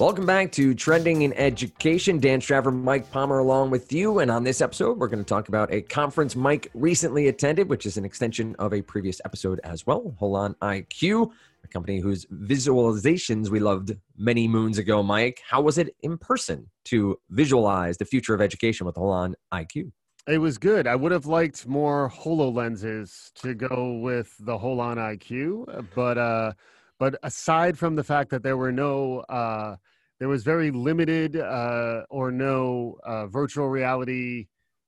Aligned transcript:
Welcome 0.00 0.24
back 0.24 0.50
to 0.52 0.72
Trending 0.74 1.20
in 1.22 1.34
Education. 1.34 2.20
Dan 2.20 2.40
Straver, 2.40 2.72
Mike 2.72 3.10
Palmer, 3.10 3.40
along 3.40 3.68
with 3.68 3.92
you. 3.92 4.20
And 4.20 4.30
on 4.30 4.44
this 4.44 4.62
episode, 4.62 4.96
we're 4.96 5.08
going 5.08 5.22
to 5.22 5.28
talk 5.28 5.48
about 5.48 5.70
a 5.70 5.82
conference 5.82 6.34
Mike 6.34 6.70
recently 6.72 7.28
attended, 7.28 7.68
which 7.68 7.84
is 7.84 7.98
an 7.98 8.06
extension 8.06 8.56
of 8.58 8.72
a 8.72 8.80
previous 8.80 9.20
episode 9.26 9.60
as 9.62 9.86
well. 9.86 10.16
Holon 10.18 10.56
IQ, 10.62 11.30
a 11.62 11.68
company 11.68 12.00
whose 12.00 12.24
visualizations 12.24 13.50
we 13.50 13.60
loved 13.60 13.94
many 14.16 14.48
moons 14.48 14.78
ago. 14.78 15.02
Mike, 15.02 15.42
how 15.46 15.60
was 15.60 15.76
it 15.76 15.94
in 16.00 16.16
person 16.16 16.70
to 16.84 17.20
visualize 17.28 17.98
the 17.98 18.06
future 18.06 18.32
of 18.32 18.40
education 18.40 18.86
with 18.86 18.94
Holon 18.94 19.34
IQ? 19.52 19.92
It 20.26 20.38
was 20.38 20.56
good. 20.56 20.86
I 20.86 20.96
would 20.96 21.12
have 21.12 21.26
liked 21.26 21.66
more 21.66 22.08
HoloLenses 22.08 23.34
to 23.42 23.52
go 23.52 23.98
with 24.02 24.34
the 24.40 24.56
Holon 24.56 24.96
IQ, 24.96 25.88
but 25.94 26.16
uh, 26.16 26.52
but 26.98 27.18
aside 27.22 27.78
from 27.78 27.96
the 27.96 28.04
fact 28.04 28.30
that 28.30 28.42
there 28.42 28.56
were 28.56 28.72
no 28.72 29.20
uh, 29.28 29.76
there 30.20 30.28
was 30.28 30.44
very 30.44 30.70
limited 30.70 31.36
uh, 31.36 32.02
or 32.08 32.30
no 32.30 32.98
uh, 33.04 33.26
virtual 33.26 33.68
reality 33.68 34.46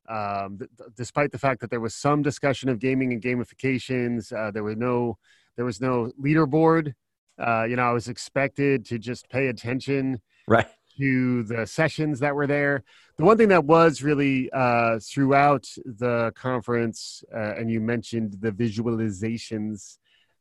um, 0.08 0.58
th- 0.58 0.70
despite 0.96 1.32
the 1.32 1.38
fact 1.38 1.60
that 1.60 1.70
there 1.70 1.80
was 1.80 1.94
some 1.94 2.22
discussion 2.22 2.68
of 2.68 2.78
gaming 2.78 3.12
and 3.12 3.22
gamifications 3.22 4.32
uh, 4.32 4.50
there 4.52 4.62
was 4.62 4.76
no 4.76 5.18
there 5.56 5.64
was 5.64 5.80
no 5.80 6.12
leaderboard. 6.22 6.94
Uh, 7.38 7.64
you 7.64 7.76
know 7.76 7.82
i 7.82 7.92
was 7.92 8.08
expected 8.08 8.84
to 8.84 8.98
just 8.98 9.28
pay 9.30 9.48
attention 9.48 10.20
right. 10.46 10.68
to 10.98 11.42
the 11.44 11.66
sessions 11.66 12.20
that 12.20 12.34
were 12.34 12.46
there. 12.46 12.84
The 13.16 13.24
one 13.24 13.38
thing 13.38 13.48
that 13.48 13.64
was 13.64 14.02
really 14.02 14.50
uh, 14.52 14.98
throughout 15.00 15.66
the 15.84 16.32
conference 16.36 17.24
uh, 17.34 17.54
and 17.56 17.70
you 17.70 17.80
mentioned 17.80 18.36
the 18.40 18.52
visualizations 18.52 19.98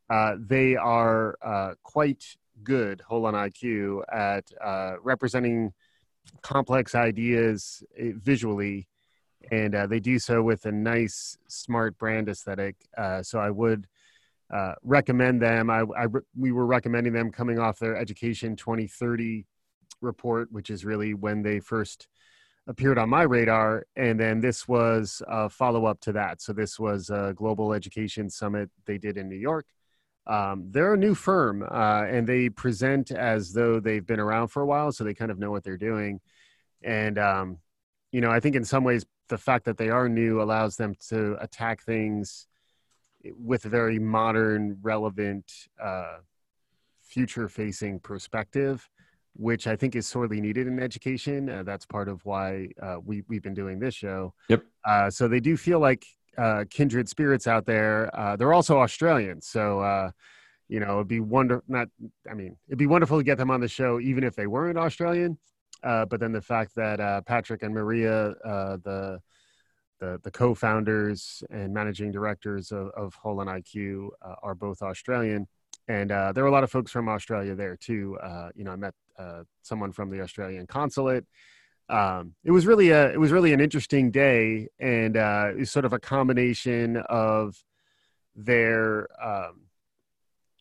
uh, 0.10 0.35
they 0.38 0.76
are 0.76 1.38
uh, 1.41 1.73
quite 1.84 2.35
good, 2.63 3.01
Holon 3.09 3.34
IQ, 3.34 4.01
at 4.12 4.45
uh, 4.63 4.95
representing 5.01 5.73
complex 6.41 6.95
ideas 6.95 7.84
eh, 7.98 8.12
visually, 8.15 8.87
and 9.51 9.73
uh, 9.73 9.87
they 9.87 9.99
do 9.99 10.20
so 10.20 10.41
with 10.43 10.65
a 10.65 10.71
nice, 10.71 11.37
smart 11.48 11.98
brand 11.98 12.29
aesthetic. 12.29 12.76
Uh, 12.98 13.23
so 13.23 13.39
I 13.39 13.49
would 13.49 13.87
uh, 14.54 14.76
recommend 14.84 15.41
them. 15.41 15.70
I, 15.70 15.82
I, 15.98 16.07
we 16.37 16.51
were 16.51 16.65
recommending 16.65 17.13
them 17.13 17.32
coming 17.32 17.57
off 17.57 17.79
their 17.79 17.98
Education 17.98 18.55
2030 18.55 19.45
report, 20.01 20.51
which 20.51 20.70
is 20.70 20.85
really 20.85 21.13
when 21.13 21.41
they 21.41 21.59
first 21.59 22.07
appeared 22.67 22.99
on 22.99 23.09
my 23.09 23.23
radar. 23.23 23.85
And 23.95 24.20
then 24.20 24.39
this 24.39 24.67
was 24.67 25.21
a 25.27 25.49
follow 25.49 25.85
up 25.85 25.99
to 26.01 26.12
that. 26.13 26.41
So 26.41 26.54
this 26.54 26.79
was 26.79 27.09
a 27.09 27.34
global 27.35 27.73
education 27.73 28.29
summit 28.29 28.70
they 28.85 28.98
did 28.98 29.17
in 29.17 29.27
New 29.27 29.37
York 29.37 29.65
um, 30.27 30.66
they're 30.70 30.94
a 30.94 30.98
new 30.98 31.16
firm 31.16 31.64
uh, 31.64 32.05
and 32.08 32.27
they 32.27 32.50
present 32.50 33.12
as 33.12 33.54
though 33.54 33.80
they've 33.80 34.05
been 34.05 34.20
around 34.20 34.50
for 34.50 34.62
a 34.62 34.66
while 34.66 34.91
so 34.91 35.04
they 35.04 35.13
kind 35.13 35.32
of 35.32 35.40
know 35.40 35.52
what 35.52 35.63
they're 35.63 35.78
doing. 35.78 36.20
And 36.84 37.18
um, 37.18 37.58
you 38.12 38.22
know 38.22 38.30
i 38.30 38.40
think 38.40 38.55
in 38.55 38.66
some 38.66 38.84
ways 38.84 39.05
the 39.30 39.38
fact 39.38 39.66
that 39.66 39.78
they 39.78 39.90
are 39.90 40.10
new 40.10 40.41
allows 40.41 40.76
them 40.76 40.94
to 41.10 41.38
attack 41.40 41.82
things 41.84 42.48
with 43.24 43.66
a 43.66 43.70
very 43.70 44.00
modern 44.00 44.78
relevant 44.82 45.52
uh, 45.82 46.18
future 47.02 47.48
facing 47.48 48.00
perspective 48.00 48.90
which 49.34 49.66
i 49.66 49.76
think 49.76 49.96
is 49.96 50.06
sorely 50.06 50.41
needed 50.41 50.68
in 50.68 50.78
education. 50.80 51.50
Uh, 51.50 51.63
that's 51.63 51.85
part 51.85 52.10
of 52.10 52.24
why 52.26 52.68
uh, 52.82 52.98
we, 53.04 53.24
we've 53.30 53.41
been 53.41 53.54
doing 53.54 53.80
this 53.80 53.96
show. 53.96 54.34
Yep. 54.50 54.63
Uh, 54.84 55.10
so 55.10 55.30
they 55.30 55.40
do 55.40 55.56
feel 55.56 55.80
like 55.80 56.06
uh, 56.37 56.65
kindred 56.70 57.10
spirits 57.10 57.48
out 57.48 57.65
there. 57.65 58.10
Uh, 58.18 58.35
they're 58.35 58.54
also 58.54 58.79
Australian, 58.79 59.41
so 59.41 59.79
uh, 59.79 60.12
you 60.68 60.79
know 60.79 60.96
it'd 60.96 61.07
be 61.07 61.20
wonder 61.20 61.63
not. 61.68 61.88
I 62.29 62.34
mean, 62.34 62.57
it'd 62.68 62.79
be 62.79 62.88
wonderful 62.88 63.18
to 63.18 63.23
get 63.23 63.38
them 63.38 63.51
on 63.51 63.62
the 63.62 63.68
show, 63.68 63.99
even 63.99 64.23
if 64.23 64.35
they 64.35 64.47
weren't 64.47 64.78
Australian. 64.78 65.38
Uh, 65.83 66.06
but 66.06 66.19
then 66.19 66.31
the 66.31 66.41
fact 66.41 66.75
that 66.75 67.00
uh, 67.00 67.22
Patrick 67.22 67.63
and 67.63 67.73
Maria, 67.73 68.29
uh, 68.45 68.78
the 68.83 69.19
the, 70.00 70.19
the 70.23 70.31
co-founders 70.31 71.44
and 71.51 71.72
managing 71.72 72.11
directors 72.11 72.72
of, 72.72 72.88
of 72.97 73.16
Holon 73.23 73.45
IQ, 73.45 74.09
are 74.41 74.56
both 74.56 74.81
Australian, 74.81 75.47
and 75.88 76.09
there 76.09 76.44
were 76.44 76.47
a 76.47 76.51
lot 76.51 76.63
of 76.63 76.72
folks 76.72 76.91
from 76.91 77.07
Australia 77.07 77.53
there 77.56 77.77
too. 77.77 78.17
you 78.56 78.63
know, 78.63 78.72
I 78.72 78.77
met 78.77 78.95
someone 79.61 79.91
from 79.91 80.09
the 80.09 80.22
Australian 80.22 80.66
consulate 80.66 81.25
um, 81.91 82.35
it 82.46 82.52
was 82.52 82.66
really 82.66 82.90
a 82.91 83.12
it 83.12 83.19
was 83.19 83.31
really 83.31 83.52
an 83.52 83.59
interesting 83.59 84.12
day, 84.12 84.69
and 84.79 85.18
uh, 85.18 85.50
it 85.50 85.57
was 85.57 85.72
sort 85.72 85.84
of 85.84 85.91
a 85.91 86.00
combination 86.00 86.96
of 87.09 87.62
their 88.34 89.09
um, 89.22 89.63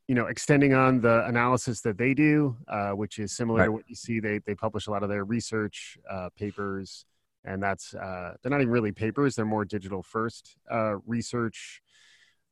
you 0.08 0.16
know 0.16 0.26
extending 0.26 0.74
on 0.74 1.00
the 1.00 1.24
analysis 1.26 1.82
that 1.82 1.96
they 1.96 2.14
do, 2.14 2.56
uh, 2.66 2.90
which 2.90 3.20
is 3.20 3.30
similar 3.30 3.60
right. 3.60 3.66
to 3.66 3.72
what 3.72 3.84
you 3.88 3.94
see. 3.94 4.18
They 4.18 4.38
they 4.38 4.56
publish 4.56 4.88
a 4.88 4.90
lot 4.90 5.04
of 5.04 5.08
their 5.08 5.24
research 5.24 5.96
uh, 6.10 6.30
papers, 6.36 7.06
and 7.44 7.62
that's 7.62 7.94
uh, 7.94 8.34
they're 8.42 8.50
not 8.50 8.60
even 8.60 8.72
really 8.72 8.90
papers; 8.90 9.36
they're 9.36 9.44
more 9.44 9.64
digital 9.64 10.02
first 10.02 10.56
uh, 10.68 10.96
research 11.06 11.80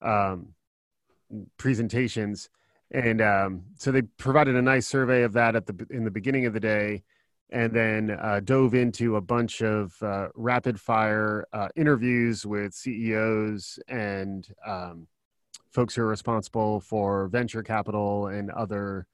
um, 0.00 0.54
presentations. 1.56 2.48
And 2.90 3.20
um, 3.20 3.64
so 3.76 3.92
they 3.92 4.02
provided 4.02 4.56
a 4.56 4.62
nice 4.62 4.86
survey 4.86 5.24
of 5.24 5.32
that 5.32 5.56
at 5.56 5.66
the 5.66 5.84
in 5.90 6.04
the 6.04 6.12
beginning 6.12 6.46
of 6.46 6.54
the 6.54 6.60
day 6.60 7.02
and 7.50 7.72
then 7.72 8.10
uh, 8.10 8.40
dove 8.44 8.74
into 8.74 9.16
a 9.16 9.20
bunch 9.20 9.62
of 9.62 9.94
uh, 10.02 10.28
rapid 10.34 10.78
fire 10.78 11.46
uh, 11.52 11.68
interviews 11.76 12.44
with 12.44 12.74
CEOs 12.74 13.78
and 13.88 14.48
um, 14.66 15.06
folks 15.70 15.94
who 15.94 16.02
are 16.02 16.06
responsible 16.06 16.80
for 16.80 17.28
venture 17.28 17.62
capital 17.62 18.26
and 18.26 18.50
other 18.50 19.06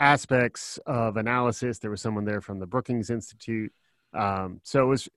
aspects 0.00 0.78
of 0.86 1.16
analysis. 1.16 1.78
There 1.78 1.90
was 1.90 2.02
someone 2.02 2.24
there 2.24 2.40
from 2.40 2.58
the 2.58 2.66
Brookings 2.66 3.10
Institute. 3.10 3.72
Um, 4.12 4.60
so 4.62 4.82
it 4.82 4.88
was 4.88 5.08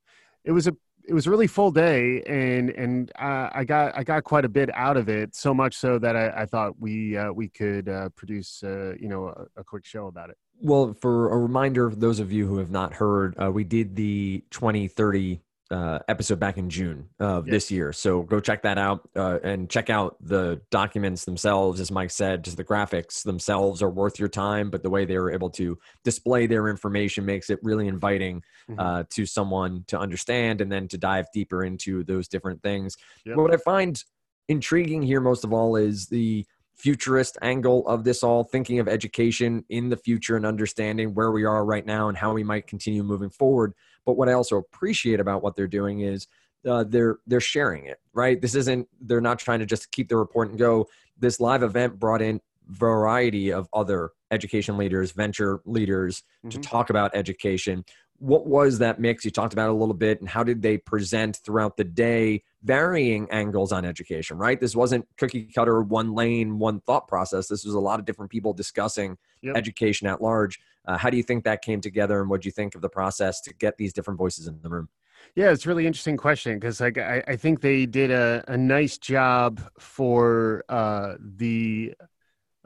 it 0.44 0.52
was 0.52 0.68
a 0.68 0.76
it 1.08 1.14
was 1.14 1.26
a 1.28 1.32
really 1.32 1.48
full 1.48 1.72
day, 1.72 2.22
and 2.24 2.70
and 2.70 3.12
uh, 3.20 3.50
I 3.54 3.64
got 3.66 3.98
I 3.98 4.04
got 4.04 4.24
quite 4.24 4.46
a 4.46 4.50
bit 4.50 4.70
out 4.74 4.98
of 4.98 5.10
it. 5.10 5.36
So 5.36 5.54
much 5.54 5.76
so 5.76 6.00
that 6.00 6.16
I, 6.16 6.30
I 6.30 6.46
thought 6.46 6.80
we 6.80 7.18
uh, 7.18 7.32
we 7.32 7.50
could 7.50 7.90
uh, 7.90 8.10
produce 8.10 8.62
you 8.64 9.08
know 9.10 9.28
a, 9.28 9.62
a 9.62 9.64
quick 9.64 9.86
show 9.86 10.08
about 10.08 10.30
it. 10.30 10.38
Well, 10.62 10.96
for 11.00 11.32
a 11.32 11.38
reminder, 11.38 11.90
those 11.90 12.20
of 12.20 12.32
you 12.32 12.48
who 12.48 12.58
have 12.58 12.72
not 12.72 12.94
heard, 12.94 13.36
uh, 13.42 13.52
we 13.52 13.64
did 13.64 13.96
the 13.96 14.44
2030 14.52 15.42
uh, 15.72 16.00
episode 16.10 16.40
back 16.40 16.58
in 16.58 16.70
June 16.70 17.08
of 17.20 17.48
yes. 17.48 17.54
this 17.54 17.72
year. 17.72 17.94
So 17.94 18.24
go 18.24 18.40
check 18.42 18.62
that 18.64 18.78
out 18.78 19.10
uh, 19.16 19.40
and 19.42 19.70
check 19.70 19.90
out 19.90 20.18
the 20.20 20.62
documents 20.70 21.24
themselves. 21.24 21.80
As 21.80 21.90
Mike 21.90 22.12
said, 22.12 22.44
just 22.44 22.58
the 22.58 22.64
graphics 22.64 23.24
themselves 23.24 23.82
are 23.82 23.90
worth 23.90 24.20
your 24.20 24.28
time, 24.28 24.70
but 24.70 24.84
the 24.84 24.90
way 24.90 25.06
they 25.06 25.18
were 25.18 25.32
able 25.32 25.50
to 25.52 25.80
display 26.04 26.46
their 26.46 26.68
information 26.68 27.26
makes 27.26 27.50
it 27.50 27.58
really 27.64 27.88
inviting 27.88 28.44
mm-hmm. 28.70 28.80
uh, 28.80 29.04
to 29.12 29.26
someone 29.26 29.86
to 29.88 29.98
understand 29.98 30.60
and 30.60 30.70
then 30.70 30.90
to 30.90 30.98
dive 30.98 31.28
deeper 31.34 31.64
into 31.64 32.04
those 32.04 32.28
different 32.28 32.62
things. 32.62 32.98
Yep. 33.26 33.38
What 33.38 33.54
I 33.54 33.58
find 33.58 34.04
intriguing 34.50 35.02
here 35.02 35.22
most 35.22 35.46
of 35.46 35.54
all 35.54 35.78
is 35.78 36.08
the 36.08 36.46
futurist 36.82 37.38
angle 37.44 37.88
of 37.88 38.04
this 38.04 38.24
all, 38.24 38.44
thinking 38.44 38.80
of 38.80 38.88
education 38.88 39.64
in 39.70 39.90
the 39.90 39.98
future 39.98 40.36
and 40.36 40.46
understanding 40.46 41.14
where 41.14 41.32
we 41.32 41.46
are 41.46 41.64
right 41.64 41.86
now 41.86 42.10
and 42.10 42.18
how 42.18 42.34
we 42.34 42.44
might 42.44 42.66
continue 42.66 43.04
moving 43.04 43.30
forward. 43.30 43.74
But 44.04 44.18
what 44.18 44.28
I 44.28 44.34
also 44.34 44.58
appreciate 44.58 45.20
about 45.20 45.44
what 45.44 45.56
they're 45.56 45.68
doing 45.68 46.02
is 46.02 46.28
uh, 46.68 46.84
they're 46.88 47.18
they're 47.28 47.40
sharing 47.40 47.86
it, 47.86 48.00
right? 48.14 48.42
This 48.42 48.56
isn't 48.56 48.88
they're 49.00 49.22
not 49.22 49.38
trying 49.38 49.60
to 49.60 49.66
just 49.66 49.92
keep 49.92 50.10
the 50.10 50.18
report 50.18 50.50
and 50.50 50.58
go. 50.58 50.88
This 51.20 51.40
live 51.40 51.62
event 51.62 52.00
brought 52.00 52.22
in 52.22 52.42
variety 52.68 53.52
of 53.52 53.70
other 53.74 54.12
education 54.32 54.78
leaders, 54.78 55.12
venture 55.12 55.62
leaders 55.66 56.24
mm-hmm. 56.44 56.50
to 56.50 56.60
talk 56.60 56.90
about 56.90 57.12
education 57.14 57.86
what 58.22 58.46
was 58.46 58.78
that 58.80 59.00
mix? 59.00 59.26
You 59.26 59.32
talked 59.32 59.54
about 59.54 59.70
a 59.70 59.74
little 59.74 59.96
bit, 59.96 60.20
and 60.20 60.30
how 60.30 60.44
did 60.44 60.62
they 60.62 60.78
present 60.78 61.38
throughout 61.38 61.76
the 61.76 61.84
day, 61.84 62.44
varying 62.62 63.28
angles 63.32 63.72
on 63.72 63.84
education, 63.84 64.38
right? 64.38 64.60
This 64.60 64.76
wasn't 64.76 65.08
cookie 65.18 65.46
cutter, 65.46 65.82
one 65.82 66.14
lane, 66.14 66.60
one 66.60 66.82
thought 66.82 67.08
process. 67.08 67.48
This 67.48 67.66
was 67.66 67.74
a 67.74 67.80
lot 67.80 68.00
of 68.00 68.06
different 68.06 68.30
people 68.30 68.54
discussing 68.54 69.18
yep. 69.42 69.58
education 69.58 70.06
at 70.06 70.22
large. 70.22 70.60
Uh, 70.86 70.98
how 70.98 71.10
do 71.10 71.18
you 71.18 71.24
think 71.24 71.44
that 71.46 71.64
came 71.64 71.82
together, 71.82 72.22
and 72.22 72.30
what 72.30 72.42
do 72.42 72.48
you 72.48 72.52
think 72.52 72.76
of 72.76 72.82
the 72.82 72.90
process 72.90 73.42
to 73.42 73.54
get 73.56 73.78
these 73.78 73.92
different 73.92 74.20
voices 74.20 74.46
in 74.46 74.60
the 74.62 74.70
room? 74.70 74.88
Yeah, 75.36 75.52
it's 75.52 75.66
a 75.66 75.70
really 75.70 75.88
interesting 75.88 76.18
question 76.18 76.60
because 76.60 76.80
like 76.80 77.00
I, 77.00 77.24
I 77.28 77.36
think 77.38 77.62
they 77.62 77.88
did 77.88 78.12
a, 78.12 78.44
a 78.48 78.58
nice 78.58 79.00
job 79.00 79.62
for 79.80 80.64
uh, 80.70 81.16
the 81.20 81.96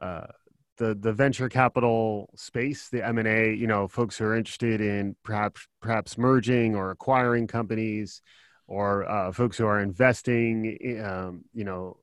uh, 0.01 0.27
the 0.77 0.95
the 0.95 1.13
venture 1.13 1.49
capital 1.49 2.29
space, 2.35 2.89
the 2.89 3.05
M 3.05 3.17
and 3.17 3.27
A, 3.27 3.53
you 3.53 3.67
know, 3.67 3.87
folks 3.87 4.17
who 4.17 4.25
are 4.25 4.35
interested 4.35 4.81
in 4.81 5.15
perhaps 5.23 5.67
perhaps 5.81 6.17
merging 6.17 6.75
or 6.75 6.91
acquiring 6.91 7.47
companies, 7.47 8.21
or 8.67 9.09
uh, 9.09 9.31
folks 9.31 9.57
who 9.57 9.65
are 9.65 9.79
investing, 9.79 11.01
um, 11.03 11.45
you 11.53 11.63
know, 11.63 11.97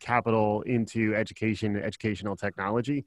capital 0.00 0.62
into 0.62 1.14
education, 1.14 1.76
educational 1.76 2.36
technology. 2.36 3.04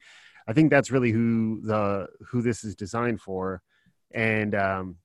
I 0.47 0.53
think 0.53 0.69
that's 0.69 0.91
really 0.91 1.11
who 1.11 1.61
the 1.61 2.07
who 2.29 2.41
this 2.41 2.63
is 2.63 2.75
designed 2.75 3.21
for, 3.21 3.61
and 4.11 4.53
um, 4.55 4.97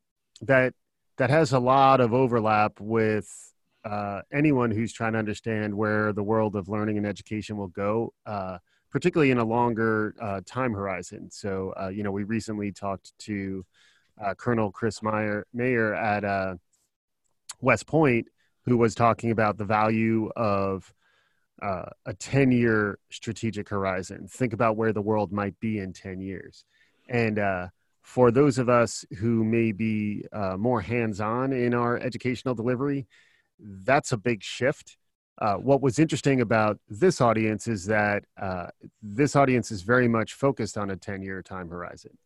that 0.42 0.74
that 1.18 1.30
has 1.30 1.52
a 1.52 1.58
lot 1.58 2.00
of 2.00 2.14
overlap 2.14 2.80
with 2.80 3.28
uh, 3.84 4.22
anyone 4.32 4.70
who's 4.70 4.92
trying 4.92 5.12
to 5.14 5.18
understand 5.18 5.74
where 5.74 6.12
the 6.12 6.22
world 6.22 6.56
of 6.56 6.68
learning 6.68 6.98
and 6.98 7.06
education 7.06 7.56
will 7.56 7.68
go. 7.68 8.12
Uh, 8.26 8.58
particularly 8.90 9.30
in 9.30 9.38
a 9.38 9.44
longer 9.44 10.14
uh, 10.20 10.40
time 10.44 10.72
horizon. 10.72 11.30
So, 11.30 11.72
uh, 11.80 11.88
you 11.88 12.02
know, 12.02 12.10
we 12.10 12.24
recently 12.24 12.72
talked 12.72 13.16
to 13.20 13.64
uh, 14.20 14.34
Colonel 14.34 14.70
Chris 14.70 15.02
Meyer, 15.02 15.46
Mayer 15.54 15.94
at 15.94 16.24
uh, 16.24 16.56
West 17.60 17.86
Point, 17.86 18.26
who 18.64 18.76
was 18.76 18.94
talking 18.94 19.30
about 19.30 19.56
the 19.56 19.64
value 19.64 20.28
of 20.36 20.92
uh, 21.62 21.86
a 22.06 22.14
10 22.14 22.50
year 22.50 22.98
strategic 23.10 23.68
horizon. 23.68 24.26
Think 24.28 24.52
about 24.52 24.76
where 24.76 24.92
the 24.92 25.02
world 25.02 25.32
might 25.32 25.58
be 25.60 25.78
in 25.78 25.92
10 25.92 26.20
years. 26.20 26.64
And 27.08 27.38
uh, 27.38 27.68
for 28.02 28.30
those 28.30 28.58
of 28.58 28.68
us 28.68 29.04
who 29.18 29.44
may 29.44 29.72
be 29.72 30.24
more 30.58 30.80
hands 30.80 31.20
on 31.20 31.52
in 31.52 31.74
our 31.74 31.98
educational 31.98 32.54
delivery, 32.54 33.06
that's 33.58 34.12
a 34.12 34.16
big 34.16 34.42
shift. 34.42 34.96
Uh, 35.40 35.54
what 35.56 35.80
was 35.80 35.98
interesting 35.98 36.40
about 36.40 36.78
this 36.88 37.20
audience 37.20 37.66
is 37.66 37.86
that 37.86 38.24
uh, 38.40 38.66
this 39.02 39.34
audience 39.34 39.70
is 39.70 39.82
very 39.82 40.06
much 40.06 40.34
focused 40.34 40.76
on 40.76 40.90
a 40.90 40.96
10 40.96 41.22
year 41.22 41.42
time 41.42 41.68
horizon. 41.68 42.16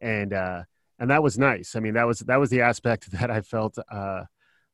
And, 0.00 0.32
uh, 0.32 0.64
and 0.98 1.10
that 1.10 1.22
was 1.22 1.38
nice. 1.38 1.76
I 1.76 1.80
mean, 1.80 1.94
that 1.94 2.06
was, 2.06 2.18
that 2.20 2.40
was 2.40 2.50
the 2.50 2.62
aspect 2.62 3.10
that 3.18 3.30
I 3.30 3.40
felt 3.40 3.78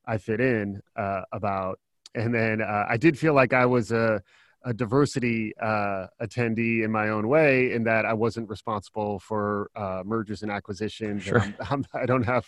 I 0.07 0.19
fit 0.19 0.41
in 0.41 0.81
about 0.97 1.79
and 2.15 2.35
then 2.35 2.61
uh, 2.61 2.87
I 2.89 2.97
did 2.97 3.19
feel 3.19 3.35
like 3.35 3.53
I 3.53 3.67
was 3.67 3.93
a, 3.93 4.23
a 4.65 4.75
diversity 4.75 5.55
uh, 5.61 6.07
attendee 6.21 6.85
in 6.85 6.91
my 6.91 7.09
own 7.09 7.29
way, 7.29 7.73
in 7.73 7.85
that 7.85 8.05
I 8.05 8.13
wasn't 8.13 8.49
responsible 8.49 9.19
for 9.21 9.71
uh, 9.77 10.03
mergers 10.05 10.43
and 10.43 10.51
acquisitions. 10.51 11.23
Sure. 11.23 11.39
And 11.39 11.55
I'm, 11.61 11.67
I'm, 11.95 12.03
I 12.03 12.07
do 12.07 12.19
not 12.19 12.27
have 12.27 12.47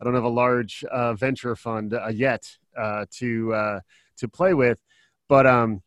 I 0.00 0.04
don't 0.04 0.14
have 0.14 0.24
a 0.24 0.28
large 0.28 0.82
uh, 0.84 1.12
venture 1.12 1.54
fund 1.54 1.92
uh, 1.92 2.08
yet 2.08 2.48
uh, 2.76 3.04
to 3.18 3.80
to 4.16 4.28
play 4.28 4.54
with, 4.54 4.82
but 5.30 5.46
um, 5.46 5.82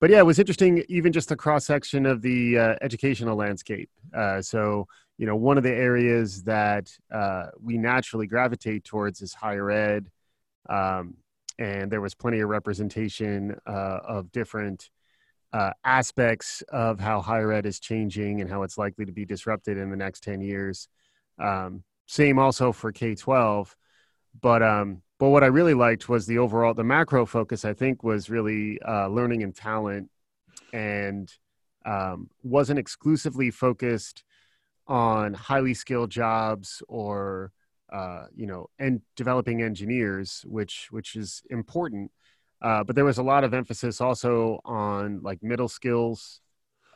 but 0.00 0.10
yeah, 0.10 0.18
it 0.18 0.26
was 0.26 0.38
interesting, 0.38 0.84
even 0.88 1.12
just 1.12 1.30
the 1.30 1.36
cross 1.36 1.64
section 1.64 2.04
of 2.04 2.20
the 2.20 2.58
educational 2.82 3.36
landscape. 3.36 3.90
so 4.42 4.86
you 5.16 5.26
know, 5.26 5.34
one 5.34 5.56
of 5.56 5.64
the 5.64 5.72
areas 5.72 6.42
that 6.44 6.90
we 7.60 7.78
naturally 7.78 8.26
gravitate 8.26 8.84
towards 8.84 9.22
is 9.22 9.32
higher 9.32 9.70
ed. 9.70 10.10
Um, 10.68 11.14
and 11.58 11.90
there 11.90 12.00
was 12.00 12.14
plenty 12.14 12.40
of 12.40 12.48
representation 12.48 13.56
uh, 13.66 13.98
of 14.04 14.30
different 14.30 14.90
uh, 15.52 15.72
aspects 15.84 16.62
of 16.68 17.00
how 17.00 17.20
higher 17.20 17.52
ed 17.52 17.66
is 17.66 17.80
changing 17.80 18.40
and 18.40 18.50
how 18.50 18.62
it's 18.62 18.78
likely 18.78 19.04
to 19.04 19.12
be 19.12 19.24
disrupted 19.24 19.76
in 19.76 19.90
the 19.90 19.96
next 19.96 20.22
10 20.22 20.40
years. 20.40 20.88
Um, 21.38 21.82
same 22.06 22.38
also 22.38 22.72
for 22.72 22.92
K 22.92 23.14
12. 23.14 23.74
But, 24.40 24.62
um, 24.62 25.02
but 25.18 25.30
what 25.30 25.42
I 25.42 25.48
really 25.48 25.74
liked 25.74 26.08
was 26.08 26.26
the 26.26 26.38
overall, 26.38 26.74
the 26.74 26.84
macro 26.84 27.26
focus, 27.26 27.64
I 27.64 27.74
think, 27.74 28.02
was 28.02 28.30
really 28.30 28.80
uh, 28.82 29.08
learning 29.08 29.42
and 29.42 29.54
talent 29.54 30.10
and 30.72 31.32
um, 31.84 32.30
wasn't 32.42 32.78
exclusively 32.78 33.50
focused 33.50 34.24
on 34.86 35.34
highly 35.34 35.74
skilled 35.74 36.10
jobs 36.10 36.82
or 36.88 37.52
uh, 37.92 38.26
you 38.34 38.46
know, 38.46 38.68
and 38.78 39.00
developing 39.16 39.62
engineers, 39.62 40.44
which 40.46 40.88
which 40.90 41.16
is 41.16 41.42
important. 41.50 42.10
Uh, 42.60 42.84
but 42.84 42.96
there 42.96 43.04
was 43.04 43.18
a 43.18 43.22
lot 43.22 43.44
of 43.44 43.54
emphasis 43.54 44.00
also 44.00 44.60
on 44.64 45.20
like 45.22 45.42
middle 45.42 45.68
skills, 45.68 46.40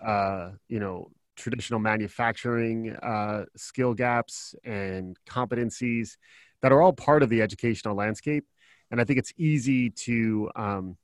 uh, 0.05 0.51
you 0.69 0.81
know, 0.81 1.11
traditional 1.37 1.81
manufacturing 1.81 2.95
uh, 2.97 3.45
skill 3.57 3.95
gaps 3.95 4.55
and 4.65 5.17
competencies 5.27 6.17
that 6.63 6.73
are 6.73 6.81
all 6.81 6.93
part 6.93 7.23
of 7.23 7.29
the 7.29 7.43
educational 7.43 7.95
landscape. 7.95 8.45
And 8.91 9.01
I 9.01 9.05
think 9.05 9.19
it's 9.19 9.33
easy 9.37 9.91
to 9.91 10.51
um, 10.57 10.97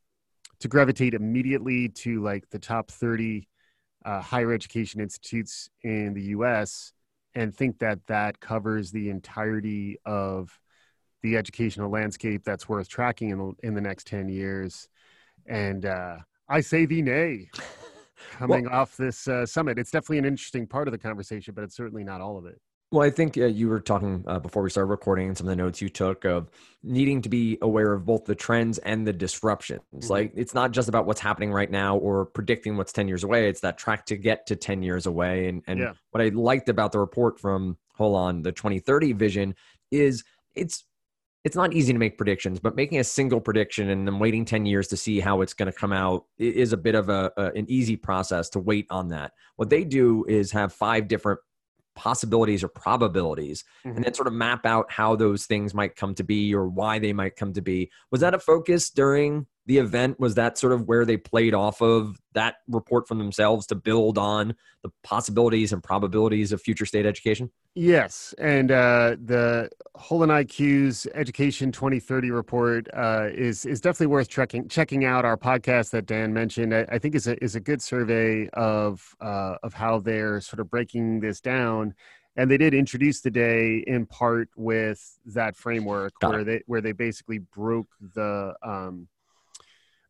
to 0.61 0.69
gravitate 0.69 1.15
immediately 1.15 1.89
to 1.89 2.23
like 2.23 2.49
the 2.51 2.59
top 2.59 2.91
thirty 2.91 3.49
uh, 4.05 4.21
higher 4.21 4.53
education 4.53 5.01
institutes 5.01 5.69
in 5.83 6.15
the 6.15 6.23
U.S 6.23 6.93
and 7.39 7.55
think 7.55 7.79
that 7.79 8.05
that 8.07 8.41
covers 8.41 8.91
the 8.91 9.11
entirety 9.11 9.97
of 10.05 10.59
the 11.23 11.37
educational 11.37 11.91
landscape 11.91 12.43
that's 12.45 12.69
worth 12.69 12.89
tracking 12.89 13.31
in 13.31 13.39
the, 13.39 13.53
in 13.63 13.75
the 13.75 13.81
next 13.81 14.09
10 14.09 14.29
years. 14.29 14.89
And 15.47 15.85
uh, 15.85 16.17
I 16.49 16.61
say 16.61 16.85
the 16.85 17.01
nay 17.01 17.49
coming 18.33 18.65
well, 18.65 18.75
off 18.75 18.97
this 18.97 19.29
uh, 19.29 19.47
summit. 19.47 19.79
It's 19.79 19.93
definitely 19.93 20.19
an 20.19 20.25
interesting 20.25 20.67
part 20.67 20.89
of 20.89 20.93
the 20.93 20.99
conversation, 20.99 21.55
but 21.55 21.65
it's 21.65 21.77
certainly 21.77 22.03
not 22.03 22.21
all 22.21 22.39
of 22.39 22.47
it. 22.47 22.61
Well, 22.91 23.07
I 23.07 23.11
think 23.11 23.37
uh, 23.37 23.45
you 23.45 23.69
were 23.69 23.81
talking 23.81 24.25
uh, 24.27 24.39
before 24.39 24.63
we 24.63 24.71
started 24.71 24.89
recording 24.89 25.29
and 25.29 25.37
some 25.37 25.47
of 25.47 25.51
the 25.51 25.63
notes 25.63 25.83
you 25.83 25.91
took 25.91 26.25
of 26.25 26.49
needing 26.83 27.21
to 27.21 27.29
be 27.29 27.59
aware 27.61 27.93
of 27.93 28.07
both 28.07 28.25
the 28.25 28.35
trends 28.35 28.79
and 28.79 29.07
the 29.07 29.13
disruptions. 29.13 29.83
Mm-hmm. 29.95 30.11
Like 30.11 30.33
it's 30.35 30.55
not 30.55 30.71
just 30.71 30.89
about 30.89 31.05
what's 31.05 31.21
happening 31.21 31.53
right 31.53 31.71
now 31.71 31.99
or 31.99 32.25
predicting 32.25 32.79
what's 32.79 32.93
10 32.93 33.07
years 33.07 33.25
away. 33.25 33.49
It's 33.49 33.61
that 33.61 33.77
track 33.77 34.07
to 34.07 34.17
get 34.17 34.47
to 34.47 34.57
10 34.57 34.83
years 34.83 35.05
away. 35.05 35.49
And, 35.49 35.63
and 35.67 35.81
yeah. 35.81 35.93
what 36.13 36.23
I 36.23 36.29
liked 36.29 36.71
about 36.71 36.93
the 36.93 36.99
report 36.99 37.39
from 37.39 37.77
Holon, 37.99 38.43
the 38.43 38.53
2030 38.53 39.13
vision 39.13 39.55
is 39.91 40.25
it's 40.55 40.85
it's 41.45 41.57
not 41.57 41.73
easy 41.73 41.93
to 41.93 41.99
make 41.99 42.19
predictions, 42.19 42.59
but 42.59 42.75
making 42.75 42.99
a 42.99 43.05
single 43.05 43.41
prediction 43.41 43.89
and 43.91 44.07
then 44.07 44.19
waiting 44.19 44.45
10 44.45 44.67
years 44.67 44.89
to 44.89 44.97
see 44.97 45.21
how 45.21 45.41
it's 45.41 45.55
going 45.55 45.71
to 45.71 45.79
come 45.79 45.93
out 45.93 46.25
is 46.37 46.73
a 46.73 46.77
bit 46.77 46.95
of 46.95 47.09
a, 47.09 47.31
a, 47.37 47.53
an 47.53 47.65
easy 47.71 47.97
process 47.97 48.49
to 48.51 48.59
wait 48.59 48.87
on 48.91 49.09
that. 49.09 49.33
What 49.57 49.71
they 49.71 49.85
do 49.85 50.25
is 50.29 50.51
have 50.51 50.73
five 50.73 51.07
different 51.07 51.39
possibilities 51.99 52.63
or 52.63 52.69
probabilities 52.69 53.65
mm-hmm. 53.85 53.97
and 53.97 54.05
then 54.05 54.15
sort 54.15 54.29
of 54.29 54.33
map 54.33 54.65
out 54.65 54.91
how 54.91 55.17
those 55.17 55.47
things 55.47 55.75
might 55.75 55.97
come 55.97 56.15
to 56.15 56.23
be 56.23 56.55
or 56.55 56.69
why 56.69 57.01
they 57.01 57.13
might 57.13 57.35
come 57.35 57.53
to 57.53 57.61
be. 57.61 57.91
Was 58.13 58.21
that 58.21 58.35
a 58.35 58.39
focus 58.39 58.89
during 58.89 59.47
the 59.67 59.79
event? 59.79 60.21
Was 60.21 60.37
that 60.37 60.57
sort 60.57 60.73
of 60.73 60.87
where 60.87 61.05
they 61.05 61.17
played 61.17 61.55
off 61.55 61.83
of 61.83 62.17
that 62.35 62.59
report 62.69 63.09
from 63.09 63.19
themselves 63.19 63.67
to 63.67 63.75
build 63.75 64.17
on 64.17 64.55
the 64.85 64.91
possibilities 65.03 65.73
and 65.73 65.83
probabilities 65.83 66.53
of 66.53 66.63
future 66.63 66.87
state 66.87 67.05
education 67.05 67.51
yes 67.79 68.35
and 68.39 68.73
uh, 68.73 69.17
the 69.25 69.71
HolonIQ's 69.97 71.07
education 71.15 71.71
2030 71.71 72.31
report 72.31 72.89
uh, 72.93 73.29
is 73.33 73.65
is 73.65 73.81
definitely 73.81 74.09
worth 74.09 74.29
checking 74.29 74.69
checking 74.69 75.05
out 75.05 75.25
our 75.25 75.37
podcast 75.37 75.91
that 75.91 76.07
dan 76.07 76.33
mentioned 76.33 76.75
i, 76.75 76.85
I 76.91 76.99
think 76.99 77.15
is 77.15 77.29
a 77.29 77.43
is 77.43 77.55
a 77.55 77.61
good 77.61 77.81
survey 77.81 78.49
of 78.55 79.15
uh, 79.21 79.57
of 79.63 79.75
how 79.75 80.01
they're 80.01 80.41
sort 80.41 80.59
of 80.61 80.69
breaking 80.71 81.21
this 81.21 81.41
down 81.41 81.95
and 82.37 82.51
they 82.51 82.57
did 82.57 82.75
introduce 82.75 83.21
the 83.21 83.31
day 83.31 83.85
in 83.87 84.07
part 84.07 84.49
with 84.57 85.19
that 85.27 85.57
framework 85.57 86.13
Got 86.21 86.31
where 86.31 86.41
it. 86.41 86.45
they 86.45 86.63
where 86.67 86.81
they 86.81 86.93
basically 86.93 87.39
broke 87.39 87.89
the 88.15 88.55
um, 88.63 89.07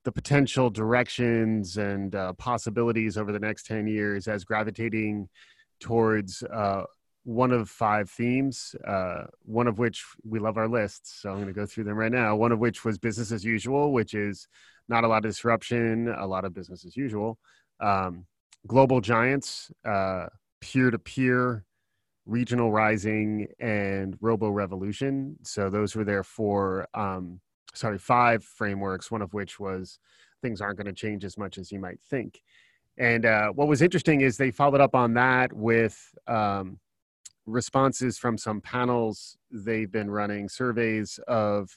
the 0.04 0.12
potential 0.12 0.70
directions 0.70 1.76
and 1.76 2.14
uh, 2.14 2.32
possibilities 2.34 3.18
over 3.18 3.30
the 3.30 3.38
next 3.38 3.66
10 3.66 3.86
years 3.86 4.26
as 4.26 4.42
gravitating 4.42 5.28
towards 5.80 6.42
uh, 6.44 6.84
one 7.28 7.52
of 7.52 7.68
five 7.68 8.08
themes, 8.08 8.74
uh, 8.86 9.24
one 9.44 9.66
of 9.66 9.78
which 9.78 10.02
we 10.24 10.38
love 10.38 10.56
our 10.56 10.66
lists. 10.66 11.20
So 11.20 11.28
I'm 11.28 11.34
going 11.36 11.48
to 11.48 11.52
go 11.52 11.66
through 11.66 11.84
them 11.84 11.96
right 11.96 12.10
now. 12.10 12.34
One 12.34 12.52
of 12.52 12.58
which 12.58 12.86
was 12.86 12.96
business 12.96 13.32
as 13.32 13.44
usual, 13.44 13.92
which 13.92 14.14
is 14.14 14.48
not 14.88 15.04
a 15.04 15.08
lot 15.08 15.18
of 15.18 15.30
disruption, 15.30 16.08
a 16.08 16.26
lot 16.26 16.46
of 16.46 16.54
business 16.54 16.86
as 16.86 16.96
usual. 16.96 17.38
Um, 17.80 18.24
global 18.66 19.02
giants, 19.02 19.70
peer 19.84 20.90
to 20.90 20.98
peer, 20.98 21.64
regional 22.24 22.72
rising, 22.72 23.48
and 23.60 24.16
robo 24.22 24.48
revolution. 24.48 25.36
So 25.42 25.68
those 25.68 25.94
were 25.94 26.04
there 26.04 26.24
for 26.24 26.88
um, 26.94 27.40
sorry, 27.74 27.98
five 27.98 28.42
frameworks, 28.42 29.10
one 29.10 29.20
of 29.20 29.34
which 29.34 29.60
was 29.60 29.98
things 30.40 30.62
aren't 30.62 30.78
going 30.78 30.86
to 30.86 30.92
change 30.94 31.26
as 31.26 31.36
much 31.36 31.58
as 31.58 31.70
you 31.70 31.78
might 31.78 32.00
think. 32.08 32.40
And 32.96 33.26
uh, 33.26 33.50
what 33.50 33.68
was 33.68 33.82
interesting 33.82 34.22
is 34.22 34.38
they 34.38 34.50
followed 34.50 34.80
up 34.80 34.94
on 34.94 35.14
that 35.14 35.52
with 35.52 35.96
um, 36.26 36.78
responses 37.48 38.18
from 38.18 38.38
some 38.38 38.60
panels 38.60 39.36
they've 39.50 39.90
been 39.90 40.10
running, 40.10 40.48
surveys 40.48 41.18
of 41.28 41.76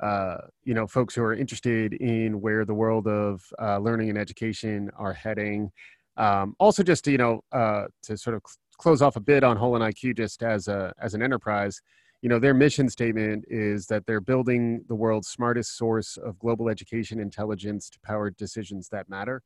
uh, 0.00 0.38
you 0.64 0.74
know 0.74 0.86
folks 0.86 1.14
who 1.14 1.22
are 1.22 1.34
interested 1.34 1.94
in 1.94 2.40
where 2.40 2.64
the 2.64 2.74
world 2.74 3.08
of 3.08 3.42
uh, 3.60 3.78
learning 3.78 4.10
and 4.10 4.18
education 4.18 4.90
are 4.96 5.12
heading. 5.12 5.72
Um, 6.16 6.54
also, 6.58 6.82
just 6.82 7.04
to, 7.04 7.12
you 7.12 7.18
know 7.18 7.40
uh, 7.52 7.86
to 8.02 8.16
sort 8.16 8.36
of 8.36 8.42
close 8.78 9.02
off 9.02 9.16
a 9.16 9.20
bit 9.20 9.42
on 9.42 9.58
HolonIQ, 9.58 10.16
just 10.16 10.42
as 10.42 10.68
a 10.68 10.92
as 11.00 11.14
an 11.14 11.22
enterprise 11.22 11.80
you 12.22 12.28
know 12.28 12.38
their 12.38 12.54
mission 12.54 12.88
statement 12.88 13.44
is 13.48 13.86
that 13.86 14.04
they're 14.06 14.20
building 14.20 14.84
the 14.88 14.94
world's 14.94 15.28
smartest 15.28 15.76
source 15.76 16.16
of 16.16 16.38
global 16.38 16.68
education 16.68 17.20
intelligence 17.20 17.88
to 17.88 17.98
power 18.00 18.30
decisions 18.30 18.88
that 18.88 19.08
matter 19.08 19.42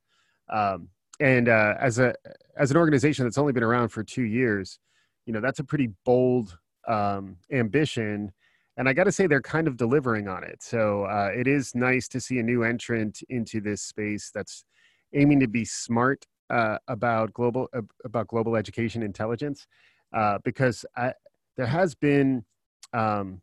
um, 0.50 0.88
and 1.20 1.48
uh, 1.48 1.74
as 1.80 1.98
a 1.98 2.14
as 2.56 2.70
an 2.70 2.76
organization 2.76 3.24
that's 3.24 3.38
only 3.38 3.52
been 3.52 3.62
around 3.62 3.88
for 3.88 4.02
two 4.02 4.22
years 4.22 4.78
you 5.26 5.32
know 5.32 5.40
that's 5.40 5.58
a 5.58 5.64
pretty 5.64 5.90
bold 6.04 6.58
um, 6.88 7.36
ambition 7.52 8.32
and 8.76 8.88
i 8.88 8.92
got 8.92 9.04
to 9.04 9.12
say 9.12 9.26
they're 9.26 9.40
kind 9.40 9.68
of 9.68 9.76
delivering 9.76 10.28
on 10.28 10.44
it. 10.44 10.62
So 10.62 11.04
uh, 11.04 11.30
it 11.34 11.46
is 11.46 11.74
nice 11.74 12.08
to 12.08 12.20
see 12.20 12.38
a 12.38 12.42
new 12.42 12.62
entrant 12.62 13.22
into 13.28 13.60
this 13.60 13.82
space 13.82 14.30
that's 14.34 14.64
aiming 15.14 15.40
to 15.40 15.48
be 15.48 15.64
smart 15.64 16.24
uh, 16.50 16.78
about 16.88 17.32
global 17.32 17.68
about 18.04 18.28
global 18.28 18.56
education 18.56 19.02
intelligence 19.02 19.66
uh, 20.14 20.38
because 20.44 20.84
I, 20.96 21.12
there 21.56 21.66
has 21.66 21.94
been 21.94 22.44
um, 22.92 23.40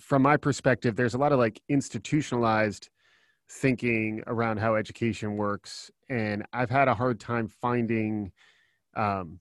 from 0.00 0.22
my 0.22 0.36
perspective, 0.36 0.96
there's 0.96 1.14
a 1.14 1.18
lot 1.18 1.32
of 1.32 1.38
like 1.38 1.60
institutionalized 1.68 2.88
thinking 3.48 4.22
around 4.26 4.58
how 4.58 4.74
education 4.74 5.36
works, 5.36 5.90
and 6.08 6.44
I've 6.52 6.70
had 6.70 6.88
a 6.88 6.94
hard 6.94 7.20
time 7.20 7.46
finding 7.48 8.32
um, 8.96 9.38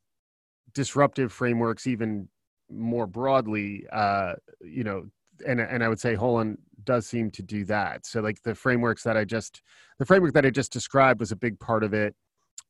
disruptive 0.75 1.31
frameworks, 1.31 1.87
even 1.87 2.29
more 2.69 3.07
broadly. 3.07 3.85
Uh, 3.91 4.33
you 4.61 4.83
know, 4.83 5.05
and 5.47 5.59
and 5.59 5.83
I 5.83 5.89
would 5.89 5.99
say 5.99 6.15
Holon 6.15 6.57
does 6.83 7.07
seem 7.07 7.31
to 7.31 7.41
do 7.41 7.65
that. 7.65 8.05
So 8.05 8.21
like 8.21 8.41
the 8.43 8.53
frameworks 8.53 9.03
that 9.03 9.17
I 9.17 9.25
just 9.25 9.61
the 9.97 10.05
framework 10.05 10.33
that 10.33 10.45
I 10.45 10.51
just 10.51 10.71
described 10.71 11.19
was 11.19 11.31
a 11.31 11.35
big 11.35 11.59
part 11.59 11.83
of 11.83 11.93
it. 11.93 12.15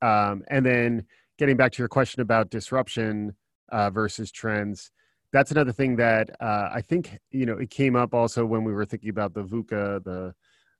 Um, 0.01 0.43
and 0.49 0.65
then 0.65 1.05
getting 1.37 1.57
back 1.57 1.71
to 1.73 1.81
your 1.81 1.89
question 1.89 2.21
about 2.21 2.49
disruption 2.49 3.35
uh, 3.69 3.89
versus 3.89 4.31
trends, 4.31 4.91
that's 5.33 5.51
another 5.51 5.73
thing 5.73 5.97
that 5.97 6.29
uh, 6.39 6.69
I 6.73 6.81
think 6.81 7.17
you 7.31 7.45
know 7.45 7.57
it 7.57 7.69
came 7.69 7.95
up 7.95 8.13
also 8.13 8.45
when 8.45 8.63
we 8.63 8.73
were 8.73 8.85
thinking 8.85 9.09
about 9.09 9.33
the 9.33 9.43
VUCA, 9.43 10.03
the 10.03 10.33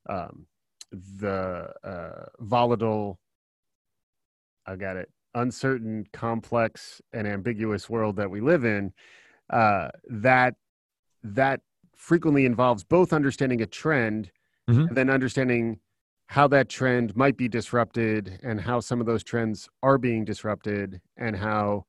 um, 0.07 0.45
the 0.91 1.71
uh, 1.83 2.25
volatile. 2.39 3.19
I 4.67 4.75
got 4.75 4.97
it. 4.97 5.09
Uncertain, 5.35 6.07
complex, 6.11 7.01
and 7.13 7.27
ambiguous 7.27 7.89
world 7.89 8.15
that 8.15 8.31
we 8.31 8.41
live 8.41 8.65
in. 8.65 8.93
Uh, 9.49 9.89
that 10.09 10.55
that 11.23 11.61
frequently 11.95 12.45
involves 12.45 12.83
both 12.83 13.13
understanding 13.13 13.61
a 13.61 13.65
trend 13.65 14.31
mm-hmm. 14.69 14.81
and 14.81 14.97
then 14.97 15.09
understanding 15.09 15.79
how 16.27 16.47
that 16.47 16.69
trend 16.69 17.15
might 17.15 17.37
be 17.37 17.47
disrupted 17.47 18.39
and 18.43 18.59
how 18.59 18.79
some 18.79 18.99
of 18.99 19.05
those 19.05 19.23
trends 19.23 19.69
are 19.83 19.97
being 19.97 20.25
disrupted 20.25 20.99
and 21.17 21.35
how 21.35 21.85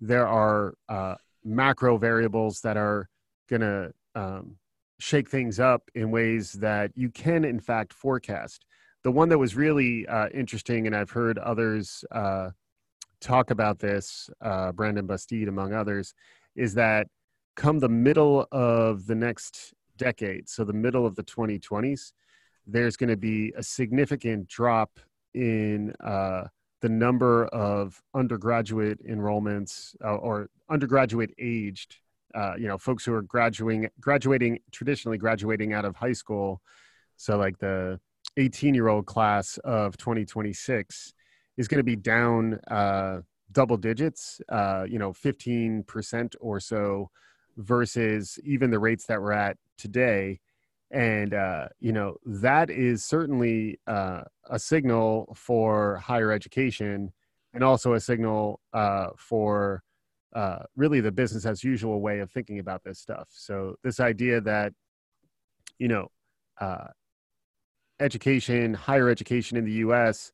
there 0.00 0.26
are 0.26 0.74
uh, 0.88 1.14
macro 1.44 1.98
variables 1.98 2.60
that 2.60 2.76
are 2.76 3.08
going 3.48 3.60
to 3.60 3.92
um, 4.14 4.56
shake 4.98 5.28
things 5.28 5.60
up 5.60 5.90
in 5.94 6.10
ways 6.10 6.52
that 6.52 6.90
you 6.94 7.10
can 7.10 7.44
in 7.44 7.60
fact 7.60 7.92
forecast 7.92 8.64
the 9.02 9.10
one 9.10 9.28
that 9.28 9.38
was 9.38 9.54
really 9.54 10.06
uh, 10.06 10.28
interesting 10.32 10.86
and 10.86 10.96
i've 10.96 11.10
heard 11.10 11.36
others 11.38 12.04
uh, 12.12 12.48
talk 13.24 13.50
about 13.50 13.78
this 13.78 14.28
uh, 14.42 14.70
Brandon 14.72 15.06
Busteed 15.06 15.48
among 15.48 15.72
others 15.72 16.14
is 16.54 16.74
that 16.74 17.08
come 17.56 17.78
the 17.78 17.88
middle 17.88 18.46
of 18.52 19.06
the 19.06 19.14
next 19.14 19.72
decade, 19.96 20.48
so 20.48 20.64
the 20.64 20.72
middle 20.72 21.06
of 21.06 21.14
the 21.16 21.24
2020s, 21.24 22.12
there's 22.66 22.96
going 22.96 23.10
to 23.10 23.16
be 23.16 23.52
a 23.56 23.62
significant 23.62 24.46
drop 24.48 25.00
in 25.34 25.94
uh, 26.04 26.44
the 26.80 26.88
number 26.88 27.46
of 27.46 28.00
undergraduate 28.14 29.04
enrollments 29.06 29.94
uh, 30.04 30.16
or 30.16 30.48
undergraduate 30.68 31.30
aged, 31.38 31.96
uh, 32.34 32.54
you 32.58 32.68
know, 32.68 32.76
folks 32.76 33.04
who 33.04 33.14
are 33.14 33.22
graduating, 33.22 33.88
graduating 34.00 34.58
traditionally 34.70 35.18
graduating 35.18 35.72
out 35.72 35.84
of 35.84 35.96
high 35.96 36.12
school. 36.12 36.60
So 37.16 37.38
like 37.38 37.58
the 37.58 38.00
18 38.36 38.74
year 38.74 38.88
old 38.88 39.06
class 39.06 39.58
of 39.64 39.96
2026 39.96 41.13
is 41.56 41.68
going 41.68 41.78
to 41.78 41.84
be 41.84 41.96
down 41.96 42.58
uh, 42.68 43.20
double 43.52 43.76
digits, 43.76 44.40
uh, 44.48 44.84
you 44.88 44.98
know, 44.98 45.12
15% 45.12 46.34
or 46.40 46.60
so 46.60 47.10
versus 47.56 48.38
even 48.44 48.70
the 48.70 48.78
rates 48.78 49.06
that 49.06 49.20
we're 49.20 49.32
at 49.32 49.56
today. 49.78 50.40
And 50.90 51.34
uh, 51.34 51.68
you 51.80 51.92
know 51.92 52.18
that 52.24 52.70
is 52.70 53.04
certainly 53.04 53.80
uh, 53.86 54.22
a 54.48 54.58
signal 54.58 55.32
for 55.34 55.96
higher 55.96 56.30
education 56.30 57.12
and 57.52 57.64
also 57.64 57.94
a 57.94 58.00
signal 58.00 58.60
uh, 58.72 59.08
for 59.16 59.82
uh, 60.34 60.60
really 60.76 61.00
the 61.00 61.10
business 61.10 61.46
as 61.46 61.64
usual 61.64 62.00
way 62.00 62.20
of 62.20 62.30
thinking 62.30 62.60
about 62.60 62.84
this 62.84 63.00
stuff. 63.00 63.26
So 63.30 63.74
this 63.82 63.98
idea 63.98 64.40
that 64.42 64.72
you 65.78 65.88
know 65.88 66.08
education 67.98 68.74
higher 68.74 69.08
education 69.08 69.56
in 69.56 69.64
the 69.64 69.72
us 69.72 70.32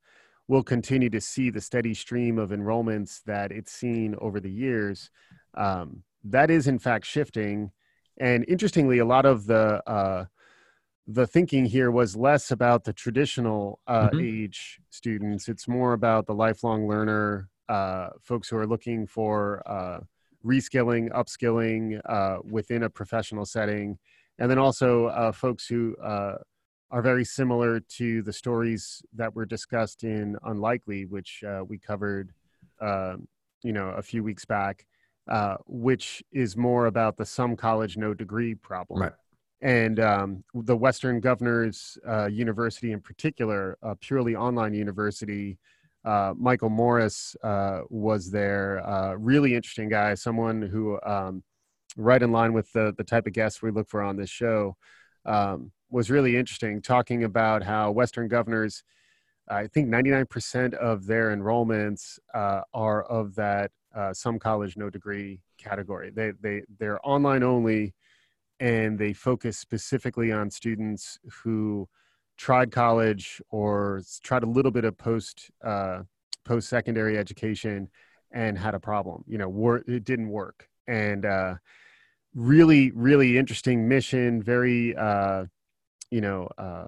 will 0.51 0.63
continue 0.63 1.09
to 1.09 1.21
see 1.21 1.49
the 1.49 1.61
steady 1.61 1.93
stream 1.93 2.37
of 2.37 2.49
enrollments 2.49 3.23
that 3.23 3.53
it's 3.53 3.71
seen 3.71 4.13
over 4.19 4.37
the 4.41 4.51
years 4.51 5.09
um, 5.55 6.03
that 6.25 6.51
is 6.51 6.67
in 6.67 6.77
fact 6.77 7.05
shifting. 7.05 7.71
And 8.19 8.43
interestingly, 8.49 8.97
a 8.97 9.05
lot 9.05 9.25
of 9.25 9.45
the 9.45 9.81
uh, 9.89 10.25
the 11.07 11.25
thinking 11.25 11.65
here 11.65 11.89
was 11.89 12.17
less 12.17 12.51
about 12.51 12.83
the 12.83 12.91
traditional 12.91 13.79
uh, 13.87 14.09
mm-hmm. 14.09 14.43
age 14.43 14.81
students. 14.89 15.47
It's 15.47 15.69
more 15.69 15.93
about 15.93 16.27
the 16.27 16.33
lifelong 16.33 16.85
learner, 16.85 17.47
uh, 17.69 18.09
folks 18.21 18.49
who 18.49 18.57
are 18.57 18.67
looking 18.67 19.07
for 19.07 19.63
uh, 19.65 19.99
reskilling, 20.45 21.11
upskilling 21.11 22.01
uh, 22.05 22.39
within 22.43 22.83
a 22.83 22.89
professional 22.89 23.45
setting, 23.45 23.97
and 24.37 24.51
then 24.51 24.59
also 24.59 25.05
uh, 25.05 25.31
folks 25.31 25.65
who 25.65 25.95
uh, 26.03 26.35
are 26.91 27.01
very 27.01 27.25
similar 27.25 27.79
to 27.79 28.21
the 28.21 28.33
stories 28.33 29.01
that 29.13 29.33
were 29.33 29.45
discussed 29.45 30.03
in 30.03 30.37
Unlikely, 30.43 31.05
which 31.05 31.43
we 31.67 31.77
covered, 31.77 32.33
you 32.81 33.73
know, 33.73 33.89
a 33.89 34.01
few 34.01 34.23
weeks 34.23 34.45
back 34.45 34.85
uh, 35.29 35.57
which 35.65 36.23
is 36.31 36.57
more 36.57 36.87
about 36.87 37.17
the 37.17 37.25
some 37.25 37.55
college 37.55 37.97
no 37.97 38.13
degree 38.13 38.55
problem. 38.55 39.01
Right. 39.01 39.13
And 39.61 39.99
um, 39.99 40.43
the 40.53 40.75
Western 40.75 41.19
Governors 41.19 41.97
uh, 42.07 42.25
University, 42.25 42.91
in 42.91 42.99
particular, 42.99 43.77
a 43.83 43.95
purely 43.95 44.35
online 44.35 44.73
university, 44.73 45.59
uh, 46.03 46.33
Michael 46.35 46.69
Morris 46.69 47.35
uh, 47.43 47.81
was 47.89 48.31
there. 48.31 48.85
Uh, 48.85 49.13
really 49.13 49.53
interesting 49.53 49.87
guy, 49.87 50.15
someone 50.15 50.63
who, 50.63 50.99
um, 51.03 51.43
right 51.95 52.23
in 52.23 52.31
line 52.31 52.53
with 52.53 52.71
the 52.71 52.93
the 52.97 53.03
type 53.03 53.27
of 53.27 53.33
guests 53.33 53.61
we 53.61 53.69
look 53.69 53.87
for 53.87 54.01
on 54.01 54.17
this 54.17 54.29
show, 54.29 54.75
um, 55.25 55.71
was 55.91 56.09
really 56.09 56.37
interesting. 56.37 56.81
Talking 56.81 57.23
about 57.23 57.63
how 57.63 57.91
Western 57.91 58.27
Governors, 58.27 58.83
I 59.49 59.67
think 59.67 59.89
99% 59.89 60.73
of 60.75 61.05
their 61.05 61.35
enrollments 61.35 62.17
uh, 62.33 62.61
are 62.73 63.03
of 63.03 63.35
that 63.35 63.71
uh, 63.95 64.13
some 64.13 64.39
college 64.39 64.77
no 64.77 64.89
degree 64.89 65.41
category. 65.57 66.11
They 66.11 66.31
they 66.39 66.63
they're 66.79 67.05
online 67.07 67.43
only, 67.43 67.93
and 68.59 68.97
they 68.97 69.13
focus 69.13 69.57
specifically 69.57 70.31
on 70.31 70.49
students 70.49 71.19
who 71.43 71.87
tried 72.37 72.71
college 72.71 73.41
or 73.49 74.01
tried 74.23 74.43
a 74.43 74.47
little 74.47 74.71
bit 74.71 74.85
of 74.85 74.97
post 74.97 75.51
uh, 75.63 76.03
post 76.45 76.69
secondary 76.69 77.17
education 77.17 77.89
and 78.31 78.57
had 78.57 78.73
a 78.73 78.79
problem. 78.79 79.23
You 79.27 79.37
know, 79.37 79.49
wor- 79.49 79.83
it 79.87 80.03
didn't 80.03 80.29
work, 80.29 80.69
and 80.87 81.25
uh, 81.25 81.55
really 82.33 82.91
really 82.91 83.37
interesting 83.37 83.87
mission. 83.87 84.41
Very 84.41 84.95
uh, 84.95 85.45
you 86.11 86.21
know. 86.21 86.47
Uh, 86.57 86.87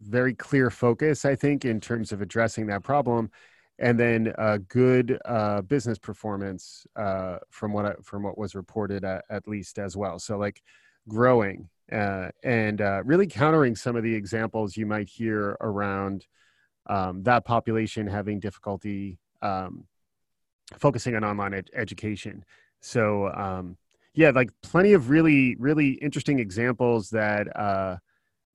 very 0.00 0.34
clear 0.34 0.70
focus, 0.70 1.24
I 1.24 1.34
think, 1.34 1.64
in 1.64 1.80
terms 1.80 2.12
of 2.12 2.20
addressing 2.20 2.66
that 2.66 2.82
problem 2.82 3.30
and 3.78 3.98
then 3.98 4.32
a 4.38 4.58
good 4.58 5.18
uh, 5.24 5.62
business 5.62 5.98
performance 5.98 6.86
uh, 6.96 7.38
from 7.50 7.72
what 7.72 7.86
I, 7.86 7.94
from 8.02 8.22
what 8.22 8.38
was 8.38 8.54
reported 8.54 9.04
at, 9.04 9.24
at, 9.30 9.48
least 9.48 9.78
as 9.78 9.96
well. 9.96 10.18
So 10.18 10.38
like 10.38 10.62
growing 11.08 11.68
uh, 11.90 12.28
and 12.44 12.80
uh, 12.80 13.02
really 13.04 13.26
countering 13.26 13.74
some 13.74 13.96
of 13.96 14.04
the 14.04 14.14
examples 14.14 14.76
you 14.76 14.86
might 14.86 15.08
hear 15.08 15.56
around 15.60 16.26
um, 16.86 17.22
that 17.24 17.44
population 17.44 18.06
having 18.06 18.38
difficulty 18.38 19.18
um, 19.42 19.86
focusing 20.78 21.16
on 21.16 21.24
online 21.24 21.54
ed- 21.54 21.70
education. 21.74 22.44
So 22.80 23.32
um, 23.32 23.76
yeah, 24.14 24.30
like 24.30 24.50
plenty 24.62 24.92
of 24.92 25.10
really 25.10 25.56
really 25.56 25.92
interesting 25.94 26.38
examples 26.38 27.10
that 27.10 27.54
uh, 27.56 27.96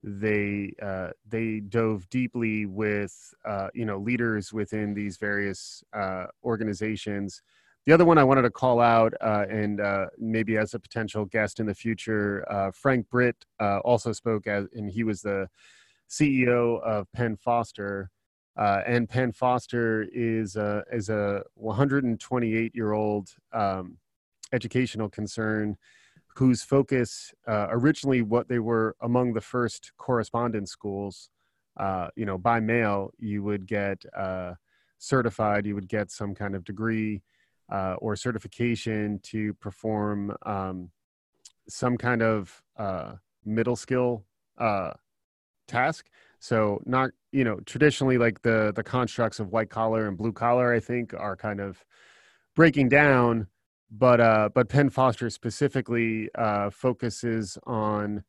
they 0.02 0.72
uh, 0.82 1.08
they 1.28 1.60
dove 1.60 2.08
deeply 2.08 2.66
with 2.66 3.34
uh, 3.44 3.68
you 3.74 3.84
know 3.84 3.98
leaders 3.98 4.52
within 4.52 4.94
these 4.94 5.16
various 5.16 5.84
uh, 5.92 6.26
organizations. 6.44 7.42
The 7.86 7.92
other 7.92 8.04
one 8.04 8.18
I 8.18 8.24
wanted 8.24 8.42
to 8.42 8.50
call 8.50 8.80
out, 8.80 9.14
uh, 9.20 9.46
and 9.48 9.80
uh, 9.80 10.06
maybe 10.18 10.56
as 10.58 10.74
a 10.74 10.78
potential 10.78 11.24
guest 11.24 11.60
in 11.60 11.66
the 11.66 11.74
future, 11.74 12.44
uh, 12.50 12.70
Frank 12.72 13.08
Britt 13.08 13.36
also 13.58 14.12
spoke 14.12 14.46
as, 14.46 14.66
and 14.74 14.90
he 14.90 15.02
was 15.02 15.22
the 15.22 15.48
CEO 16.08 16.80
of 16.82 17.10
Penn 17.12 17.36
Foster. 17.36 18.10
and 18.56 19.08
Penn 19.08 19.32
Foster 19.32 20.06
is 20.12 20.56
a, 20.56 20.84
is 20.92 21.08
a 21.08 21.42
128 21.54 22.74
year 22.74 22.92
old 22.92 23.30
um, 23.52 23.96
educational 24.52 25.08
concern 25.08 25.78
whose 26.40 26.62
focus 26.62 27.34
uh, 27.46 27.66
originally 27.68 28.22
what 28.22 28.48
they 28.48 28.58
were 28.58 28.96
among 29.02 29.34
the 29.34 29.40
first 29.42 29.92
correspondence 29.98 30.70
schools 30.70 31.28
uh, 31.76 32.08
you 32.16 32.24
know 32.24 32.38
by 32.38 32.58
mail 32.58 33.10
you 33.18 33.42
would 33.42 33.66
get 33.66 33.98
uh, 34.16 34.54
certified 34.96 35.66
you 35.66 35.74
would 35.74 35.88
get 35.88 36.10
some 36.10 36.34
kind 36.34 36.54
of 36.54 36.64
degree 36.64 37.22
uh, 37.70 37.94
or 37.98 38.16
certification 38.16 39.20
to 39.22 39.52
perform 39.54 40.34
um, 40.46 40.88
some 41.68 41.98
kind 41.98 42.22
of 42.22 42.62
uh, 42.78 43.12
middle 43.44 43.76
skill 43.76 44.24
uh, 44.56 44.92
task. 45.68 46.06
So 46.38 46.80
not 46.86 47.10
you 47.32 47.44
know 47.44 47.60
traditionally 47.66 48.16
like 48.16 48.40
the 48.40 48.72
the 48.74 48.82
constructs 48.82 49.40
of 49.40 49.52
white 49.52 49.68
collar 49.68 50.08
and 50.08 50.16
blue 50.16 50.32
collar 50.32 50.72
i 50.74 50.80
think 50.80 51.14
are 51.14 51.36
kind 51.36 51.60
of 51.60 51.84
breaking 52.56 52.88
down 52.88 53.46
but 53.90 54.20
uh, 54.20 54.48
but 54.54 54.68
Penn 54.68 54.90
Foster 54.90 55.30
specifically 55.30 56.30
uh, 56.36 56.70
focuses 56.70 57.58
on 57.66 58.22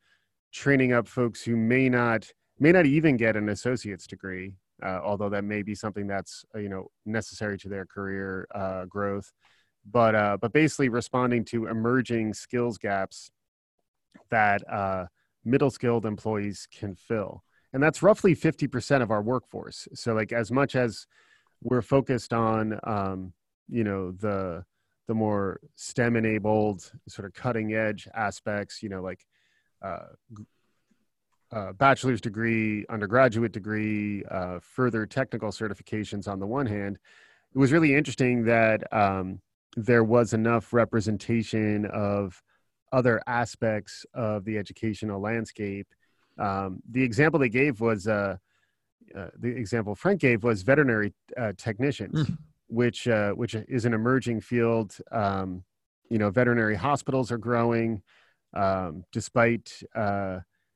training 0.51 0.91
up 0.91 1.07
folks 1.07 1.43
who 1.43 1.55
may 1.55 1.87
not 1.87 2.27
may 2.59 2.71
not 2.71 2.85
even 2.85 3.15
get 3.15 3.35
an 3.35 3.49
associate's 3.49 4.07
degree, 4.07 4.55
uh, 4.83 4.99
although 5.03 5.29
that 5.29 5.43
may 5.43 5.61
be 5.61 5.75
something 5.75 6.07
that's 6.07 6.43
uh, 6.55 6.59
you 6.59 6.69
know 6.69 6.87
necessary 7.05 7.57
to 7.59 7.69
their 7.69 7.85
career 7.85 8.47
uh, 8.55 8.85
growth. 8.85 9.31
But 9.89 10.15
uh, 10.15 10.37
but 10.41 10.51
basically 10.51 10.89
responding 10.89 11.45
to 11.45 11.67
emerging 11.67 12.33
skills 12.33 12.77
gaps 12.77 13.31
that 14.29 14.61
middle 15.45 15.71
skilled 15.71 16.05
employees 16.05 16.67
can 16.71 16.95
fill, 16.95 17.43
and 17.71 17.83
that's 17.83 18.01
roughly 18.01 18.33
fifty 18.33 18.67
percent 18.67 19.03
of 19.03 19.11
our 19.11 19.21
workforce. 19.21 19.87
So 19.93 20.13
like 20.13 20.31
as 20.31 20.51
much 20.51 20.75
as 20.75 21.05
we're 21.61 21.83
focused 21.83 22.33
on 22.33 22.79
um, 22.83 23.33
you 23.69 23.83
know 23.83 24.11
the 24.11 24.65
the 25.11 25.15
more 25.15 25.59
STEM 25.75 26.15
enabled 26.15 26.89
sort 27.09 27.25
of 27.25 27.33
cutting 27.33 27.73
edge 27.73 28.07
aspects, 28.13 28.81
you 28.81 28.87
know 28.87 29.01
like 29.01 29.25
uh, 29.81 30.05
uh, 31.51 31.73
bachelor's 31.73 32.21
degree, 32.21 32.85
undergraduate 32.89 33.51
degree, 33.51 34.23
uh, 34.31 34.59
further 34.61 35.05
technical 35.05 35.49
certifications 35.49 36.29
on 36.29 36.39
the 36.39 36.47
one 36.47 36.65
hand, 36.65 36.97
it 37.53 37.57
was 37.57 37.73
really 37.73 37.93
interesting 37.93 38.45
that 38.45 38.81
um, 38.93 39.41
there 39.75 40.05
was 40.05 40.31
enough 40.31 40.71
representation 40.71 41.85
of 41.87 42.41
other 42.93 43.21
aspects 43.27 44.05
of 44.13 44.45
the 44.45 44.57
educational 44.57 45.19
landscape. 45.19 45.87
Um, 46.39 46.81
the 46.89 47.03
example 47.03 47.37
they 47.37 47.49
gave 47.49 47.81
was 47.81 48.07
uh, 48.07 48.37
uh 49.13 49.27
the 49.37 49.49
example 49.49 49.93
Frank 49.93 50.21
gave 50.21 50.41
was 50.45 50.61
veterinary 50.61 51.13
uh, 51.35 51.51
technicians, 51.57 52.17
mm. 52.17 52.37
Which 52.71 53.07
uh, 53.07 53.31
which 53.31 53.55
is 53.55 53.85
an 53.85 53.93
emerging 53.93 54.41
field. 54.41 54.97
Um, 55.11 55.63
you 56.09 56.17
know, 56.17 56.29
veterinary 56.29 56.75
hospitals 56.75 57.31
are 57.31 57.37
growing, 57.37 58.01
um, 58.53 59.03
despite 59.11 59.81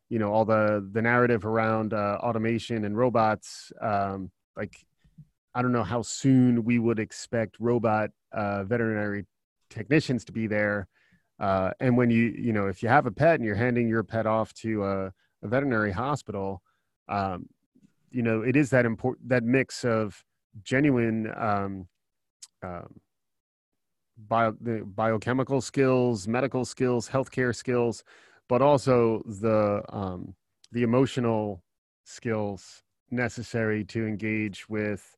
you 0.10 0.20
know 0.20 0.32
all 0.32 0.46
the 0.46 0.88
the 0.92 1.02
narrative 1.02 1.46
around 1.46 1.94
uh, 1.94 2.18
automation 2.22 2.86
and 2.86 2.98
robots 2.98 3.72
um, 3.82 4.32
like 4.56 4.86
i 5.54 5.62
don't 5.62 5.72
know 5.72 5.84
how 5.84 6.02
soon 6.02 6.64
we 6.64 6.80
would 6.80 7.00
expect 7.00 7.56
robot 7.60 8.10
uh, 8.32 8.64
veterinary 8.64 9.26
technicians 9.70 10.24
to 10.26 10.32
be 10.32 10.48
there 10.48 10.88
uh, 11.40 11.72
and 11.80 11.98
when 11.98 12.10
you 12.10 12.34
you 12.38 12.54
know 12.54 12.68
if 12.68 12.84
you 12.84 12.90
have 12.90 13.06
a 13.06 13.12
pet 13.12 13.36
and 13.36 13.46
you're 13.46 13.56
handing 13.56 13.88
your 13.88 14.04
pet 14.04 14.26
off 14.26 14.54
to 14.54 14.84
a, 14.84 15.06
a 15.44 15.48
veterinary 15.48 15.92
hospital 15.92 16.62
um, 17.10 17.48
you 18.12 18.22
know 18.22 18.42
it 18.42 18.56
is 18.56 18.70
that 18.70 18.86
important 18.86 19.28
that 19.28 19.44
mix 19.44 19.84
of 19.84 20.24
genuine 20.64 21.32
um, 21.36 21.88
um, 22.64 23.00
bio, 24.18 24.56
the 24.62 24.84
biochemical 24.86 25.62
skills 25.62 26.28
medical 26.28 26.66
skills 26.66 27.10
healthcare 27.10 27.56
skills 27.56 28.04
but 28.48 28.62
also 28.62 29.22
the 29.26 29.84
um, 29.90 30.36
the 30.72 30.84
emotional 30.84 31.64
skills 32.06 32.84
necessary 33.12 33.84
to 33.86 34.06
engage 34.06 34.68
with 34.70 35.16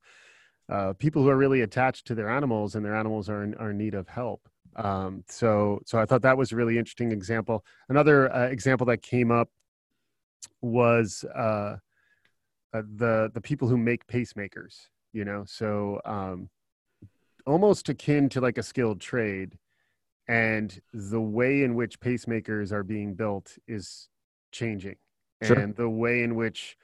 uh, 0.69 0.93
people 0.93 1.23
who 1.23 1.29
are 1.29 1.37
really 1.37 1.61
attached 1.61 2.05
to 2.07 2.15
their 2.15 2.29
animals 2.29 2.75
and 2.75 2.85
their 2.85 2.95
animals 2.95 3.29
are 3.29 3.43
in, 3.43 3.53
are 3.55 3.71
in 3.71 3.77
need 3.77 3.93
of 3.93 4.07
help. 4.07 4.47
Um, 4.75 5.23
so, 5.27 5.79
so 5.85 5.97
I 5.97 6.05
thought 6.05 6.21
that 6.21 6.37
was 6.37 6.51
a 6.51 6.55
really 6.55 6.77
interesting 6.77 7.11
example. 7.11 7.65
Another 7.89 8.33
uh, 8.33 8.47
example 8.47 8.85
that 8.87 9.01
came 9.01 9.31
up 9.31 9.49
was 10.61 11.25
uh, 11.35 11.77
uh 12.73 12.81
the 12.95 13.31
the 13.33 13.41
people 13.41 13.67
who 13.67 13.77
make 13.77 14.05
pacemakers. 14.07 14.87
You 15.17 15.25
know, 15.25 15.45
so 15.47 15.99
um, 16.05 16.47
almost 17.47 17.89
akin 17.89 18.29
to 18.29 18.39
like 18.39 18.59
a 18.59 18.61
skilled 18.61 19.01
trade 19.01 19.57
and 20.27 20.79
the 20.93 21.19
way 21.19 21.63
in 21.63 21.73
which 21.73 21.99
pacemakers 21.99 22.71
are 22.71 22.83
being 22.83 23.15
built 23.15 23.57
is 23.67 24.09
changing. 24.51 24.97
Sure. 25.41 25.57
and 25.57 25.75
the 25.75 25.89
way 25.89 26.21
in 26.21 26.35
which 26.35 26.77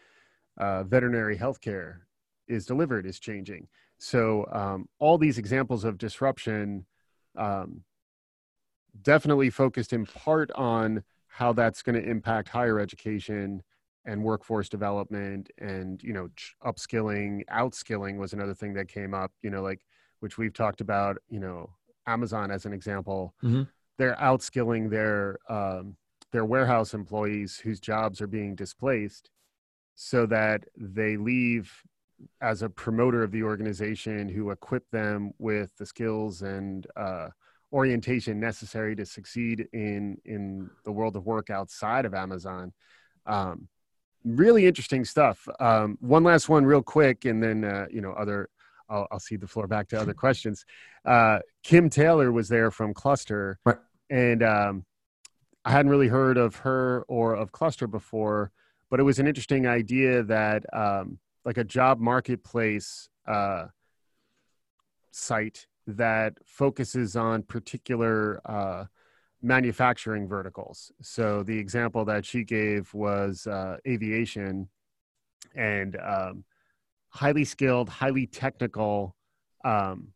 uh, 0.58 0.82
veterinary 0.84 1.38
healthcare 1.38 1.98
is 2.48 2.66
delivered 2.66 3.06
is 3.06 3.20
changing. 3.20 3.68
So 4.00 4.48
um, 4.52 4.90
all 4.98 5.20
these 5.20 5.38
examples 5.38 5.84
of 5.84 6.00
disruption 6.00 6.88
um, 7.38 7.84
definitely 9.00 9.52
focused 9.52 9.94
in 9.94 10.08
part 10.08 10.50
on 10.54 11.04
how 11.28 11.54
that's 11.54 11.84
going 11.84 12.02
to 12.02 12.10
impact 12.10 12.50
higher 12.50 12.80
education 12.80 13.62
and 14.06 14.24
workforce 14.24 14.68
development 14.68 15.50
and 15.60 16.04
you 16.04 16.14
know 16.14 16.30
upskilling 16.66 17.42
outskilling 17.46 18.18
was 18.18 18.34
another 18.34 18.54
thing 18.54 18.74
that 18.74 18.88
came 18.88 19.14
up 19.14 19.32
you 19.42 19.50
know 19.50 19.62
like 19.62 19.80
which 20.20 20.38
we've 20.38 20.54
talked 20.54 20.82
about 20.82 21.18
you 21.30 21.40
know 21.40 21.70
Amazon 22.08 22.52
as 22.52 22.66
an 22.66 22.74
example, 22.74 23.34
mm-hmm. 23.44 23.64
they're 23.98 24.16
outskilling 24.16 24.90
their 24.90 25.38
um, 25.50 25.96
their 26.32 26.46
warehouse 26.46 26.94
employees 26.94 27.58
whose 27.58 27.80
jobs 27.80 28.22
are 28.22 28.28
being 28.28 28.56
displaced, 28.56 29.30
so 29.96 30.26
that 30.26 30.64
they 30.78 31.18
leave 31.18 31.72
as 32.42 32.62
a 32.62 32.70
promoter 32.70 33.24
of 33.24 33.32
the 33.32 33.44
organization 33.44 34.30
who 34.30 34.52
equip 34.52 34.90
them 34.92 35.32
with 35.40 35.76
the 35.78 35.86
skills 35.86 36.42
and 36.42 36.88
uh, 36.96 37.28
orientation 37.72 38.40
necessary 38.40 38.96
to 38.96 39.06
succeed 39.06 39.68
in 39.74 40.18
in 40.26 40.70
the 40.86 40.92
world 40.92 41.16
of 41.16 41.26
work 41.26 41.50
outside 41.50 42.06
of 42.06 42.14
Amazon. 42.14 42.74
Um, 43.26 43.68
really 44.24 44.66
interesting 44.66 45.06
stuff. 45.06 45.48
Um, 45.60 45.98
one 46.02 46.24
last 46.24 46.50
one, 46.50 46.66
real 46.66 46.82
quick, 46.82 47.26
and 47.26 47.42
then 47.42 47.64
uh, 47.64 47.88
you 47.92 48.02
know 48.02 48.12
other 48.14 48.50
I'll, 48.90 49.08
I'll 49.12 49.20
cede 49.20 49.42
the 49.42 49.48
floor 49.48 49.68
back 49.68 49.88
to 49.90 50.00
other 50.00 50.14
questions. 50.14 50.66
Uh, 51.06 51.40
Kim 51.64 51.90
Taylor 51.90 52.32
was 52.32 52.50
there 52.50 52.72
from 52.72 52.94
Cluster, 52.94 53.60
right. 53.66 53.78
and 54.10 54.44
um, 54.44 54.86
I 55.66 55.72
hadn't 55.72 55.92
really 55.92 56.08
heard 56.08 56.38
of 56.38 56.56
her 56.58 57.06
or 57.08 57.34
of 57.36 57.52
Cluster 57.52 57.88
before, 57.88 58.52
but 58.90 59.00
it 59.00 59.04
was 59.04 59.20
an 59.20 59.28
interesting 59.28 59.68
idea 59.68 60.24
that 60.24 60.64
um, 60.74 61.20
like 61.46 61.58
a 61.58 61.64
job 61.64 62.00
marketplace 62.00 63.10
uh, 63.28 63.66
site 65.12 65.68
that 65.88 66.38
focuses 66.46 67.16
on 67.16 67.44
particular 67.44 68.42
uh, 68.46 68.86
manufacturing 69.44 70.28
verticals. 70.28 70.92
So 71.02 71.44
the 71.44 71.58
example 71.58 72.06
that 72.06 72.26
she 72.26 72.44
gave 72.44 72.94
was 72.94 73.46
uh, 73.46 73.78
aviation, 73.88 74.70
and 75.56 75.98
um, 76.02 76.46
highly 77.10 77.44
skilled, 77.44 77.90
highly 77.90 78.26
technical 78.26 79.16
um, 79.64 80.14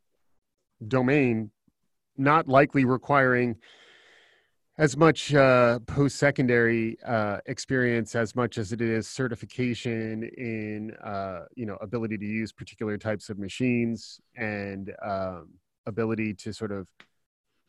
domain, 0.87 1.51
not 2.17 2.47
likely 2.47 2.85
requiring 2.85 3.57
as 4.79 4.95
much 4.95 5.33
uh, 5.33 5.79
post-secondary 5.87 6.97
uh, 7.03 7.39
experience 7.47 8.13
as 8.15 8.35
much 8.35 8.57
as 8.57 8.71
it 8.71 8.79
is 8.79 9.07
certification 9.07 10.23
in 10.37 10.91
uh, 11.03 11.45
you 11.55 11.65
know 11.65 11.77
ability 11.81 12.17
to 12.17 12.25
use 12.25 12.51
particular 12.51 12.97
types 12.97 13.29
of 13.29 13.39
machines 13.39 14.19
and 14.35 14.93
um, 15.03 15.49
ability 15.87 16.33
to 16.33 16.53
sort 16.53 16.71
of 16.71 16.87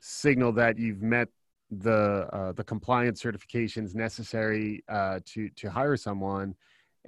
signal 0.00 0.52
that 0.52 0.78
you've 0.78 1.02
met 1.02 1.28
the 1.70 2.28
uh, 2.32 2.52
the 2.52 2.64
compliance 2.64 3.22
certifications 3.22 3.94
necessary 3.94 4.82
uh, 4.88 5.20
to 5.26 5.50
to 5.50 5.70
hire 5.70 5.96
someone 5.96 6.54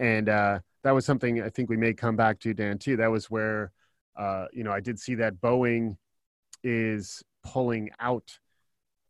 and 0.00 0.28
uh, 0.28 0.60
that 0.82 0.92
was 0.92 1.04
something 1.04 1.42
I 1.42 1.50
think 1.50 1.68
we 1.68 1.76
may 1.76 1.92
come 1.92 2.16
back 2.16 2.40
to, 2.40 2.54
Dan, 2.54 2.78
too. 2.78 2.96
That 2.96 3.10
was 3.10 3.30
where, 3.30 3.70
uh, 4.16 4.46
you 4.52 4.64
know, 4.64 4.72
I 4.72 4.80
did 4.80 4.98
see 4.98 5.14
that 5.16 5.40
Boeing 5.40 5.96
is 6.64 7.22
pulling 7.44 7.90
out 8.00 8.38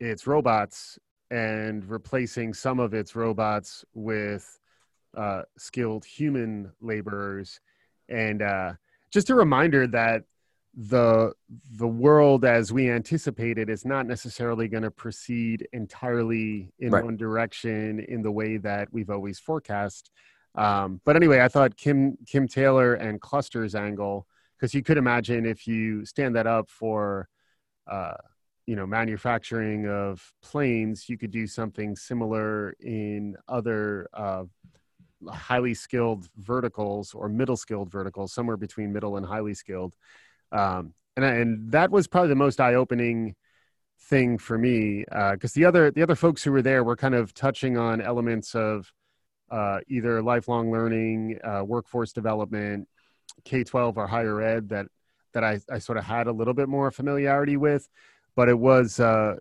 its 0.01 0.27
robots 0.27 0.99
and 1.31 1.89
replacing 1.89 2.55
some 2.55 2.81
of 2.81 2.93
its 2.93 3.15
robots 3.15 3.85
with 3.95 4.59
uh, 5.17 5.43
skilled 5.57 6.05
human 6.05 6.73
laborers. 6.81 7.61
And 8.09 8.43
uh, 8.43 8.73
just 9.13 9.31
a 9.31 9.35
reminder 9.37 9.87
that 9.89 10.25
the 10.75 11.33
the 11.77 11.89
world 11.89 12.45
as 12.45 12.73
we 12.73 12.89
anticipated 12.89 13.69
is 13.69 13.85
not 13.85 14.07
necessarily 14.07 14.69
going 14.69 14.85
to 14.85 14.91
proceed 14.91 15.67
entirely 15.73 16.73
in 16.79 16.91
right. 16.91 17.05
one 17.05 17.17
direction 17.17 17.99
in 18.09 18.23
the 18.23 18.31
way 18.31 18.57
that 18.57 18.87
we've 18.93 19.11
always 19.11 19.41
forecast 19.41 20.11
um, 20.55 21.01
but 21.05 21.17
anyway, 21.17 21.41
I 21.41 21.49
thought 21.49 21.77
Kim 21.77 22.17
Kim 22.27 22.49
Taylor 22.49 22.95
and 22.95 23.21
Cluster's 23.21 23.75
angle 23.75 24.27
because 24.57 24.75
you 24.75 24.83
could 24.83 24.99
imagine 24.99 25.47
if 25.47 25.67
you 25.67 26.05
stand 26.05 26.37
that 26.37 26.47
up 26.47 26.69
for 26.69 27.29
uh, 27.87 28.15
you 28.67 28.77
know 28.77 28.87
manufacturing 28.87 29.89
of 29.89 30.33
planes, 30.43 31.09
you 31.09 31.17
could 31.17 31.31
do 31.31 31.47
something 31.47 31.95
similar 31.95 32.75
in 32.81 33.37
other 33.49 34.09
uh, 34.13 34.45
highly 35.29 35.75
skilled 35.75 36.29
verticals 36.37 37.15
or 37.15 37.29
middle 37.29 37.57
skilled 37.57 37.91
verticals, 37.91 38.33
somewhere 38.33 38.57
between 38.57 38.93
middle 38.93 39.17
and 39.17 39.27
highly 39.27 39.55
skilled. 39.55 39.95
Um, 40.53 40.95
and 41.17 41.25
and 41.25 41.73
that 41.73 41.91
was 41.91 42.07
probably 42.07 42.29
the 42.29 42.35
most 42.35 42.61
eye 42.61 42.75
opening 42.75 43.35
thing 43.99 44.39
for 44.39 44.57
me 44.57 45.05
because 45.05 45.53
uh, 45.53 45.57
the 45.57 45.65
other 45.65 45.91
the 45.91 46.03
other 46.03 46.17
folks 46.17 46.43
who 46.43 46.53
were 46.53 46.63
there 46.63 46.83
were 46.83 46.97
kind 46.97 47.15
of 47.15 47.35
touching 47.35 47.77
on 47.77 48.01
elements 48.01 48.55
of 48.55 48.93
uh, 49.51 49.81
either 49.89 50.23
lifelong 50.23 50.71
learning, 50.71 51.39
uh, 51.43 51.63
workforce 51.65 52.13
development, 52.13 52.89
K 53.45 53.65
12 53.65 53.99
or 53.99 54.07
higher 54.07 54.41
ed 54.41 54.69
that, 54.69 54.87
that 55.33 55.45
I, 55.45 55.61
I 55.71 55.79
sort 55.79 55.99
of 55.99 56.05
had 56.05 56.27
a 56.27 56.33
little 56.33 56.55
bit 56.55 56.69
more 56.69 56.91
familiarity 56.91 57.57
with. 57.57 57.89
But 58.37 58.49
it 58.49 58.59
was 58.59 59.01
uh, 59.01 59.37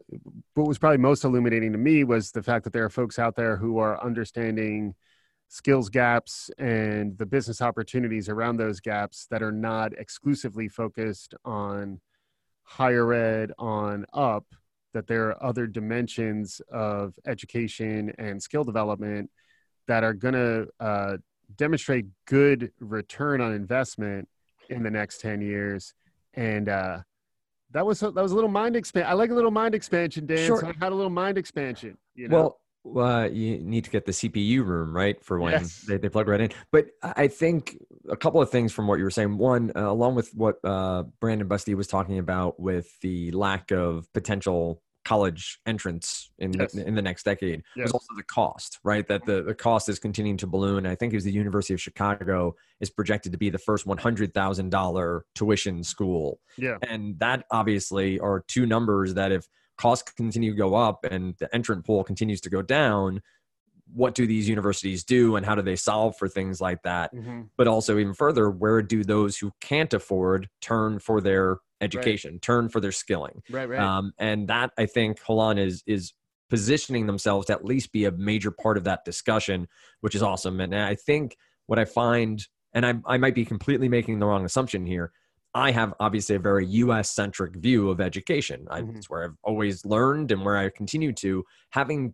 what 0.55 0.67
was 0.67 0.79
probably 0.79 0.97
most 0.97 1.23
illuminating 1.23 1.71
to 1.73 1.77
me 1.77 2.03
was 2.03 2.31
the 2.31 2.41
fact 2.41 2.63
that 2.63 2.73
there 2.73 2.83
are 2.83 2.89
folks 2.89 3.19
out 3.19 3.35
there 3.35 3.55
who 3.55 3.77
are 3.77 4.03
understanding 4.03 4.95
skills 5.49 5.89
gaps 5.89 6.51
and 6.59 7.17
the 7.17 7.25
business 7.25 7.61
opportunities 7.61 8.29
around 8.29 8.57
those 8.57 8.79
gaps 8.79 9.27
that 9.31 9.41
are 9.41 9.51
not 9.51 9.91
exclusively 9.97 10.67
focused 10.67 11.33
on 11.43 11.99
higher 12.63 13.11
ed 13.11 13.51
on 13.57 14.05
up 14.13 14.45
that 14.93 15.07
there 15.07 15.27
are 15.27 15.43
other 15.43 15.65
dimensions 15.65 16.61
of 16.71 17.15
education 17.25 18.13
and 18.19 18.41
skill 18.41 18.63
development 18.63 19.29
that 19.87 20.03
are 20.03 20.13
going 20.13 20.35
to 20.35 20.67
uh, 20.79 21.17
demonstrate 21.57 22.05
good 22.25 22.71
return 22.79 23.41
on 23.41 23.51
investment 23.51 24.27
in 24.69 24.83
the 24.83 24.91
next 24.91 25.19
10 25.19 25.41
years 25.41 25.95
and 26.35 26.69
uh, 26.69 26.99
that 27.71 27.83
was 27.83 27.99
that 27.99 28.13
was 28.13 28.31
a 28.31 28.35
little 28.35 28.49
mind 28.49 28.75
expansion. 28.75 29.09
I 29.09 29.13
like 29.13 29.29
a 29.29 29.33
little 29.33 29.51
mind 29.51 29.75
expansion, 29.75 30.25
Dan. 30.25 30.45
Sure. 30.45 30.59
So 30.59 30.67
I 30.67 30.73
had 30.79 30.91
a 30.91 30.95
little 30.95 31.11
mind 31.11 31.37
expansion. 31.37 31.97
You 32.15 32.27
know? 32.27 32.35
Well, 32.35 32.59
uh, 32.97 33.29
you 33.31 33.59
need 33.59 33.83
to 33.85 33.89
get 33.89 34.05
the 34.05 34.11
CPU 34.11 34.63
room 34.63 34.95
right 34.95 35.23
for 35.23 35.39
when 35.39 35.53
yes. 35.53 35.81
they, 35.81 35.97
they 35.97 36.09
plug 36.09 36.27
right 36.27 36.41
in. 36.41 36.51
But 36.71 36.87
I 37.01 37.27
think 37.27 37.77
a 38.09 38.17
couple 38.17 38.41
of 38.41 38.49
things 38.49 38.71
from 38.71 38.87
what 38.87 38.97
you 38.97 39.03
were 39.03 39.11
saying. 39.11 39.37
One, 39.37 39.71
uh, 39.75 39.89
along 39.89 40.15
with 40.15 40.31
what 40.33 40.55
uh, 40.63 41.03
Brandon 41.19 41.47
Busteed 41.47 41.75
was 41.75 41.87
talking 41.87 42.19
about 42.19 42.59
with 42.59 42.99
the 43.01 43.31
lack 43.31 43.71
of 43.71 44.11
potential 44.13 44.81
college 45.05 45.59
entrance 45.65 46.29
in 46.37 46.53
yes. 46.53 46.73
the, 46.73 46.85
in 46.85 46.93
the 46.93 47.01
next 47.01 47.23
decade 47.23 47.63
yes. 47.75 47.85
was 47.85 47.93
also 47.93 48.13
the 48.15 48.23
cost, 48.23 48.79
right? 48.83 49.07
That 49.07 49.25
the, 49.25 49.41
the 49.41 49.55
cost 49.55 49.89
is 49.89 49.97
continuing 49.97 50.37
to 50.37 50.47
balloon. 50.47 50.85
I 50.85 50.95
think 50.95 51.13
it 51.13 51.17
was 51.17 51.23
the 51.23 51.31
University 51.31 51.73
of 51.73 51.81
Chicago 51.81 52.55
is 52.79 52.89
projected 52.89 53.31
to 53.31 53.37
be 53.37 53.49
the 53.49 53.57
first 53.57 53.85
one 53.85 53.97
hundred 53.97 54.33
thousand 54.33 54.69
dollar 54.69 55.25
tuition 55.35 55.83
school. 55.83 56.39
Yeah, 56.57 56.77
and 56.87 57.17
that 57.19 57.45
obviously 57.51 58.19
are 58.19 58.43
two 58.47 58.65
numbers 58.65 59.15
that 59.15 59.31
if 59.31 59.47
costs 59.79 60.11
continue 60.11 60.51
to 60.51 60.57
go 60.57 60.75
up 60.75 61.05
and 61.05 61.35
the 61.39 61.53
entrant 61.55 61.85
pool 61.85 62.03
continues 62.03 62.41
to 62.41 62.49
go 62.49 62.61
down, 62.61 63.21
what 63.93 64.13
do 64.13 64.27
these 64.27 64.47
universities 64.47 65.03
do 65.03 65.35
and 65.35 65.45
how 65.45 65.55
do 65.55 65.61
they 65.61 65.75
solve 65.75 66.15
for 66.17 66.27
things 66.27 66.61
like 66.61 66.83
that? 66.83 67.15
Mm-hmm. 67.15 67.43
But 67.57 67.67
also, 67.67 67.97
even 67.97 68.13
further, 68.13 68.51
where 68.51 68.81
do 68.81 69.03
those 69.03 69.37
who 69.37 69.51
can't 69.61 69.93
afford 69.93 70.49
turn 70.61 70.99
for 70.99 71.21
their 71.21 71.57
education, 71.81 72.33
right. 72.33 72.41
turn 72.41 72.69
for 72.69 72.79
their 72.79 72.91
skilling? 72.91 73.41
Right, 73.49 73.67
right. 73.67 73.79
Um, 73.79 74.13
and 74.19 74.47
that 74.49 74.71
I 74.77 74.85
think 74.85 75.19
Holon 75.21 75.57
is 75.57 75.83
is 75.87 76.13
positioning 76.49 77.07
themselves 77.07 77.47
to 77.47 77.53
at 77.53 77.63
least 77.63 77.91
be 77.91 78.05
a 78.05 78.11
major 78.11 78.51
part 78.51 78.77
of 78.77 78.83
that 78.83 79.05
discussion, 79.05 79.67
which 80.01 80.15
is 80.15 80.21
awesome. 80.21 80.59
And 80.59 80.75
I 80.75 80.95
think 80.95 81.37
what 81.67 81.79
I 81.79 81.85
find, 81.85 82.45
and 82.73 82.85
I, 82.85 82.95
I 83.05 83.17
might 83.17 83.35
be 83.35 83.45
completely 83.45 83.87
making 83.87 84.19
the 84.19 84.25
wrong 84.25 84.45
assumption 84.45 84.85
here, 84.85 85.11
I 85.53 85.71
have 85.71 85.93
obviously 85.99 86.35
a 86.35 86.39
very 86.39 86.65
US 86.65 87.11
centric 87.11 87.55
view 87.55 87.89
of 87.89 87.99
education. 87.99 88.67
I, 88.69 88.81
mm-hmm. 88.81 88.97
It's 88.97 89.09
where 89.09 89.23
I've 89.23 89.37
always 89.43 89.85
learned 89.85 90.31
and 90.31 90.43
where 90.43 90.57
I 90.57 90.69
continue 90.69 91.11
to. 91.13 91.43
Having 91.71 92.13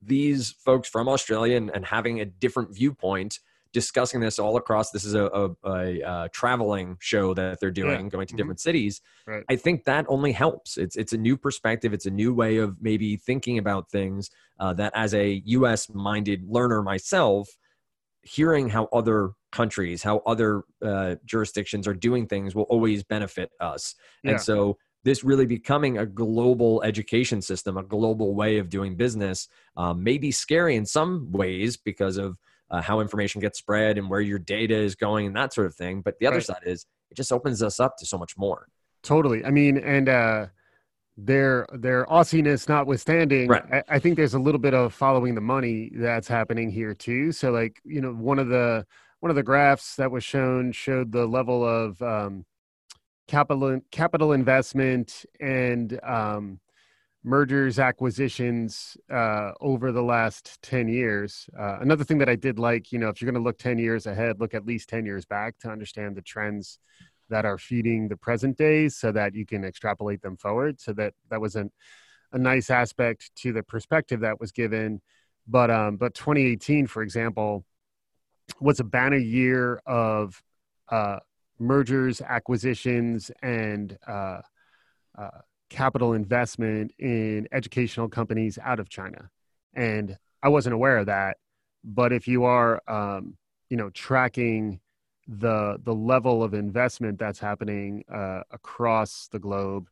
these 0.00 0.50
folks 0.64 0.88
from 0.88 1.08
Australia 1.08 1.56
and, 1.56 1.70
and 1.70 1.84
having 1.84 2.20
a 2.20 2.24
different 2.24 2.74
viewpoint 2.74 3.38
discussing 3.72 4.20
this 4.20 4.38
all 4.38 4.56
across 4.56 4.90
this 4.90 5.04
is 5.04 5.14
a, 5.14 5.24
a, 5.26 5.50
a, 5.64 6.00
a 6.00 6.28
traveling 6.32 6.96
show 7.00 7.34
that 7.34 7.58
they're 7.60 7.70
doing 7.70 7.90
yeah. 7.90 8.08
going 8.08 8.26
to 8.26 8.32
mm-hmm. 8.32 8.36
different 8.36 8.60
cities 8.60 9.00
right. 9.26 9.44
i 9.48 9.56
think 9.56 9.84
that 9.84 10.04
only 10.08 10.32
helps 10.32 10.76
it's 10.76 10.96
it's 10.96 11.12
a 11.12 11.16
new 11.16 11.36
perspective 11.36 11.92
it's 11.92 12.06
a 12.06 12.10
new 12.10 12.34
way 12.34 12.58
of 12.58 12.76
maybe 12.80 13.16
thinking 13.16 13.58
about 13.58 13.90
things 13.90 14.30
uh, 14.60 14.72
that 14.72 14.92
as 14.94 15.14
a 15.14 15.42
us 15.46 15.88
minded 15.88 16.44
learner 16.46 16.82
myself 16.82 17.48
hearing 18.22 18.68
how 18.68 18.88
other 18.92 19.32
countries, 19.50 20.02
how 20.02 20.18
other 20.26 20.62
uh, 20.84 21.16
jurisdictions 21.24 21.86
are 21.86 21.94
doing 21.94 22.26
things 22.26 22.54
will 22.54 22.64
always 22.64 23.02
benefit 23.02 23.50
us. 23.60 23.94
Yeah. 24.22 24.32
And 24.32 24.40
so 24.40 24.78
this 25.04 25.24
really 25.24 25.46
becoming 25.46 25.98
a 25.98 26.06
global 26.06 26.82
education 26.82 27.42
system, 27.42 27.76
a 27.76 27.82
global 27.82 28.34
way 28.34 28.58
of 28.58 28.68
doing 28.68 28.96
business, 28.96 29.48
um, 29.76 30.02
may 30.02 30.18
be 30.18 30.30
scary 30.30 30.76
in 30.76 30.86
some 30.86 31.30
ways 31.32 31.76
because 31.76 32.16
of 32.16 32.38
uh, 32.70 32.80
how 32.80 33.00
information 33.00 33.40
gets 33.40 33.58
spread 33.58 33.98
and 33.98 34.08
where 34.08 34.20
your 34.20 34.38
data 34.38 34.74
is 34.74 34.94
going 34.94 35.26
and 35.26 35.36
that 35.36 35.52
sort 35.52 35.66
of 35.66 35.74
thing. 35.74 36.00
But 36.00 36.18
the 36.18 36.26
other 36.26 36.36
right. 36.36 36.46
side 36.46 36.62
is 36.64 36.86
it 37.10 37.16
just 37.16 37.32
opens 37.32 37.62
us 37.62 37.80
up 37.80 37.96
to 37.98 38.06
so 38.06 38.16
much 38.16 38.38
more. 38.38 38.68
Totally. 39.02 39.44
I 39.44 39.50
mean, 39.50 39.76
and 39.76 40.08
uh, 40.08 40.46
their 41.16 41.66
their 41.72 42.06
Aussiness 42.06 42.68
notwithstanding, 42.68 43.48
right. 43.48 43.64
I, 43.70 43.82
I, 43.96 43.98
think 43.98 44.16
there's 44.16 44.34
a 44.34 44.38
little 44.38 44.60
bit 44.60 44.72
of 44.72 44.94
following 44.94 45.34
the 45.34 45.40
money 45.40 45.90
that's 45.94 46.26
happening 46.26 46.70
here 46.70 46.94
too. 46.94 47.32
So 47.32 47.50
like 47.50 47.80
you 47.84 48.00
know 48.00 48.12
one 48.12 48.38
of 48.38 48.48
the 48.48 48.86
one 49.20 49.30
of 49.30 49.36
the 49.36 49.42
graphs 49.42 49.96
that 49.96 50.10
was 50.10 50.24
shown 50.24 50.72
showed 50.72 51.12
the 51.12 51.26
level 51.26 51.64
of 51.64 52.00
um, 52.00 52.46
capital 53.28 53.80
capital 53.90 54.32
investment 54.32 55.24
and 55.40 56.00
um, 56.02 56.60
mergers 57.24 57.78
acquisitions 57.78 58.96
uh, 59.12 59.52
over 59.60 59.92
the 59.92 60.02
last 60.02 60.60
10 60.62 60.88
years 60.88 61.48
uh, 61.58 61.78
another 61.80 62.02
thing 62.02 62.18
that 62.18 62.28
i 62.28 62.34
did 62.34 62.58
like 62.58 62.90
you 62.90 62.98
know 62.98 63.08
if 63.08 63.22
you're 63.22 63.30
going 63.30 63.40
to 63.40 63.44
look 63.44 63.58
10 63.58 63.78
years 63.78 64.06
ahead 64.06 64.40
look 64.40 64.54
at 64.54 64.66
least 64.66 64.88
10 64.88 65.06
years 65.06 65.24
back 65.24 65.56
to 65.60 65.70
understand 65.70 66.16
the 66.16 66.22
trends 66.22 66.78
that 67.32 67.46
are 67.46 67.56
feeding 67.56 68.08
the 68.08 68.16
present 68.16 68.58
days 68.58 68.94
so 68.94 69.10
that 69.10 69.34
you 69.34 69.46
can 69.46 69.64
extrapolate 69.64 70.20
them 70.20 70.36
forward 70.36 70.78
so 70.78 70.92
that 70.92 71.14
that 71.30 71.40
was 71.40 71.56
an, 71.56 71.70
a 72.32 72.38
nice 72.38 72.68
aspect 72.68 73.30
to 73.34 73.54
the 73.54 73.62
perspective 73.62 74.20
that 74.20 74.38
was 74.38 74.52
given. 74.52 75.00
But 75.48 75.70
um 75.70 75.96
but 75.96 76.14
2018 76.14 76.86
for 76.86 77.02
example 77.02 77.64
was 78.60 78.80
a 78.80 78.84
banner 78.84 79.16
year 79.16 79.80
of 79.86 80.42
uh 80.90 81.20
mergers 81.58 82.20
acquisitions 82.20 83.30
and 83.42 83.98
uh, 84.06 84.40
uh 85.18 85.40
capital 85.70 86.12
investment 86.12 86.92
in 86.98 87.48
educational 87.50 88.08
companies 88.08 88.58
out 88.62 88.78
of 88.78 88.90
china. 88.90 89.30
And 89.74 90.18
i 90.42 90.48
wasn't 90.48 90.74
aware 90.74 90.98
of 90.98 91.06
that 91.06 91.38
but 91.82 92.12
if 92.12 92.28
you 92.28 92.44
are 92.44 92.82
um 92.86 93.36
you 93.70 93.76
know 93.78 93.88
tracking 93.90 94.80
the 95.38 95.78
the 95.82 95.94
level 95.94 96.42
of 96.42 96.54
investment 96.54 97.18
that's 97.18 97.38
happening 97.38 98.04
uh, 98.12 98.42
across 98.50 99.28
the 99.32 99.38
globe 99.38 99.88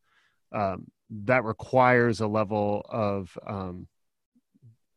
um, 0.53 0.87
that 1.11 1.45
requires 1.45 2.21
a 2.21 2.27
level 2.27 2.85
of 2.89 3.37
um, 3.47 3.87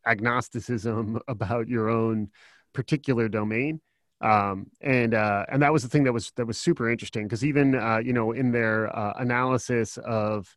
agnosticism 0.06 1.18
about 1.28 1.68
your 1.68 1.88
own 1.88 2.28
particular 2.72 3.28
domain. 3.28 3.80
Um, 4.20 4.70
and 4.80 5.14
uh, 5.14 5.44
and 5.50 5.62
that 5.62 5.72
was 5.72 5.82
the 5.82 5.88
thing 5.88 6.04
that 6.04 6.12
was 6.12 6.30
that 6.36 6.46
was 6.46 6.58
super 6.58 6.88
interesting 6.90 7.24
because 7.24 7.44
even 7.44 7.74
uh, 7.74 7.98
you 7.98 8.12
know 8.12 8.32
in 8.32 8.52
their 8.52 8.94
uh, 8.96 9.14
analysis 9.16 9.98
of 9.98 10.54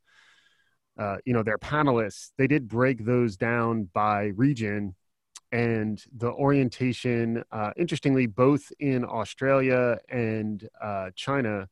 uh, 0.98 1.18
you 1.26 1.34
know 1.34 1.44
their 1.44 1.58
panelists 1.58 2.32
they 2.38 2.48
did 2.48 2.68
break 2.68 3.04
those 3.04 3.36
down 3.36 3.90
by 3.94 4.32
region 4.36 4.96
and 5.52 6.04
the 6.16 6.32
orientation, 6.32 7.44
uh, 7.52 7.72
interestingly, 7.78 8.26
both 8.26 8.72
in 8.80 9.06
Australia 9.06 9.98
and 10.10 10.68
uh, 10.82 11.10
China, 11.16 11.70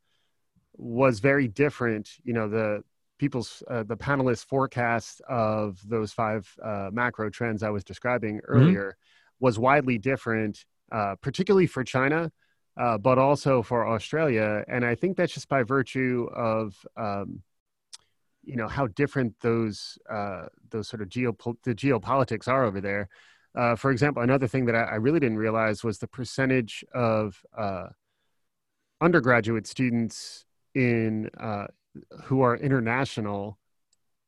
was 0.77 1.19
very 1.19 1.47
different. 1.47 2.09
You 2.23 2.33
know, 2.33 2.47
the 2.47 2.83
people's 3.17 3.63
uh, 3.69 3.83
the 3.83 3.97
panelists' 3.97 4.45
forecast 4.45 5.21
of 5.27 5.79
those 5.85 6.13
five 6.13 6.49
uh, 6.63 6.89
macro 6.91 7.29
trends 7.29 7.63
I 7.63 7.69
was 7.69 7.83
describing 7.83 8.37
mm-hmm. 8.37 8.51
earlier 8.51 8.89
mm-hmm. 8.89 9.45
was 9.45 9.59
widely 9.59 9.97
different, 9.97 10.65
uh, 10.91 11.15
particularly 11.21 11.67
for 11.67 11.83
China. 11.83 12.31
Uh, 12.77 12.97
but 12.97 13.17
also 13.17 13.61
for 13.61 13.87
Australia, 13.87 14.61
and 14.67 14.83
I 14.83 14.95
think 14.95 15.15
that's 15.15 15.33
just 15.33 15.47
by 15.47 15.63
virtue 15.63 16.27
of 16.35 16.75
um, 16.97 17.41
you 18.43 18.57
know 18.57 18.67
how 18.67 18.87
different 18.87 19.33
those 19.39 19.97
those 20.71 20.89
sort 20.89 21.01
of 21.01 21.07
geopol- 21.07 21.55
the 21.63 21.73
geopolitics 21.73 22.49
are 22.49 22.65
over 22.65 22.81
there. 22.81 23.07
Uh, 23.55 23.75
for 23.75 23.91
example, 23.91 24.21
another 24.21 24.47
thing 24.47 24.65
that 24.65 24.75
I, 24.75 24.83
I, 24.83 24.95
really 24.95 25.19
didn't 25.19 25.37
realize 25.37 25.83
was 25.83 25.99
the 25.99 26.07
percentage 26.07 26.83
of 26.93 27.41
uh, 27.57 27.87
undergraduate 28.99 29.65
students 29.65 30.45
in 30.73 31.29
uh, 31.39 31.67
who 32.23 32.41
are 32.41 32.57
international 32.57 33.57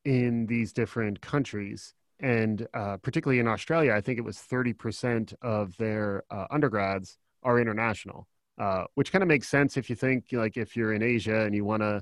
in 0.05 0.45
these 0.45 0.71
different 0.71 1.19
countries, 1.19 1.93
and 2.21 2.65
uh, 2.73 2.97
particularly 2.97 3.39
in 3.39 3.47
Australia, 3.47 3.93
I 3.93 3.99
think 3.99 4.17
it 4.17 4.23
was 4.23 4.39
thirty 4.39 4.71
percent 4.71 5.33
of 5.41 5.75
their 5.77 6.23
uh, 6.31 6.45
undergrads 6.49 7.17
are 7.43 7.59
international, 7.59 8.27
uh, 8.57 8.85
which 8.95 9.11
kind 9.11 9.23
of 9.23 9.27
makes 9.27 9.49
sense 9.49 9.75
if 9.75 9.89
you 9.89 9.95
think 9.97 10.25
like 10.31 10.55
if 10.55 10.77
you're 10.77 10.93
in 10.93 11.03
Asia 11.03 11.41
and 11.41 11.53
you 11.53 11.65
want 11.65 11.81
to 11.81 12.01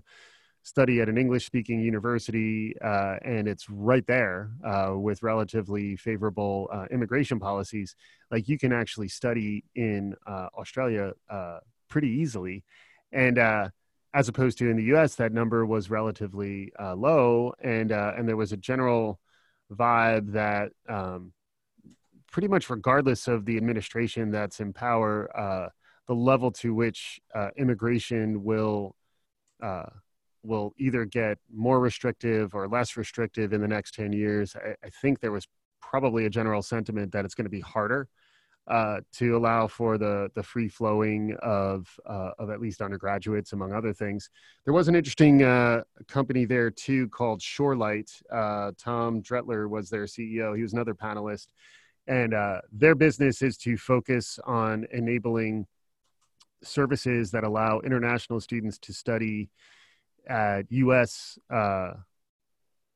study 0.65 0.99
at 0.99 1.07
an 1.07 1.15
English 1.15 1.45
speaking 1.45 1.79
university, 1.79 2.73
uh, 2.83 3.17
and 3.23 3.47
it's 3.47 3.69
right 3.69 4.05
there 4.07 4.49
uh, 4.65 4.93
with 4.95 5.21
relatively 5.21 5.95
favorable 5.95 6.67
uh, 6.73 6.85
immigration 6.89 7.39
policies, 7.39 7.95
like 8.31 8.49
you 8.49 8.57
can 8.57 8.73
actually 8.73 9.07
study 9.07 9.63
in 9.75 10.15
uh, 10.25 10.47
Australia 10.57 11.13
uh, 11.29 11.59
pretty 11.87 12.09
easily. 12.09 12.63
And 13.11 13.37
uh, 13.37 13.69
as 14.15 14.27
opposed 14.27 14.57
to 14.57 14.67
in 14.67 14.75
the 14.75 14.95
US, 14.95 15.13
that 15.15 15.31
number 15.31 15.67
was 15.67 15.91
relatively 15.91 16.71
low, 16.79 17.53
and, 17.61 17.91
and 17.91 18.27
there 18.27 18.35
was 18.35 18.51
a 18.51 18.57
general 18.57 19.19
vibe 19.71 20.31
that 20.31 20.71
um, 20.89 21.31
pretty 22.31 22.47
much 22.47 22.71
regardless 22.71 23.27
of 23.27 23.45
the 23.45 23.55
administration 23.55 24.31
that's 24.31 24.59
in 24.59 24.73
power, 24.73 25.71
the 26.07 26.15
level 26.15 26.51
to 26.53 26.73
which 26.73 27.19
immigration 27.55 28.43
will 28.43 28.95
will 30.45 30.73
either 30.77 31.05
get 31.05 31.37
more 31.53 31.79
restrictive 31.79 32.53
or 32.53 32.67
less 32.67 32.97
restrictive 32.97 33.53
in 33.53 33.61
the 33.61 33.67
next 33.67 33.95
10 33.95 34.13
years. 34.13 34.55
I, 34.55 34.75
I 34.83 34.89
think 34.89 35.19
there 35.19 35.31
was 35.31 35.47
probably 35.81 36.25
a 36.25 36.29
general 36.29 36.61
sentiment 36.61 37.11
that 37.11 37.25
it's 37.25 37.35
going 37.35 37.45
to 37.45 37.49
be 37.49 37.61
harder 37.61 38.07
uh, 38.67 38.99
to 39.13 39.37
allow 39.37 39.67
for 39.67 39.97
the 39.97 40.29
the 40.33 40.41
free 40.41 40.67
flowing 40.67 41.35
of 41.43 41.87
uh, 42.05 42.31
of 42.39 42.49
at 42.49 42.59
least 42.59 42.81
undergraduates, 42.81 43.53
among 43.53 43.73
other 43.73 43.93
things. 43.93 44.29
There 44.63 44.73
was 44.73 44.87
an 44.87 44.95
interesting 44.95 45.43
uh, 45.43 45.83
company 46.07 46.45
there 46.45 46.71
too 46.71 47.07
called 47.09 47.41
Shorelight. 47.41 48.09
Uh, 48.31 48.71
Tom 48.77 49.21
Dretler 49.21 49.69
was 49.69 49.89
their 49.89 50.05
CEO. 50.05 50.55
He 50.55 50.63
was 50.63 50.73
another 50.73 50.95
panelist, 50.95 51.47
and 52.07 52.33
uh, 52.33 52.61
their 52.71 52.95
business 52.95 53.41
is 53.41 53.57
to 53.57 53.77
focus 53.77 54.39
on 54.45 54.87
enabling 54.91 55.67
services 56.63 57.29
that 57.31 57.43
allow 57.43 57.79
international 57.81 58.39
students 58.39 58.79
to 58.79 58.93
study 58.93 59.49
at 60.27 60.71
U.S. 60.71 61.37
Uh, 61.49 61.93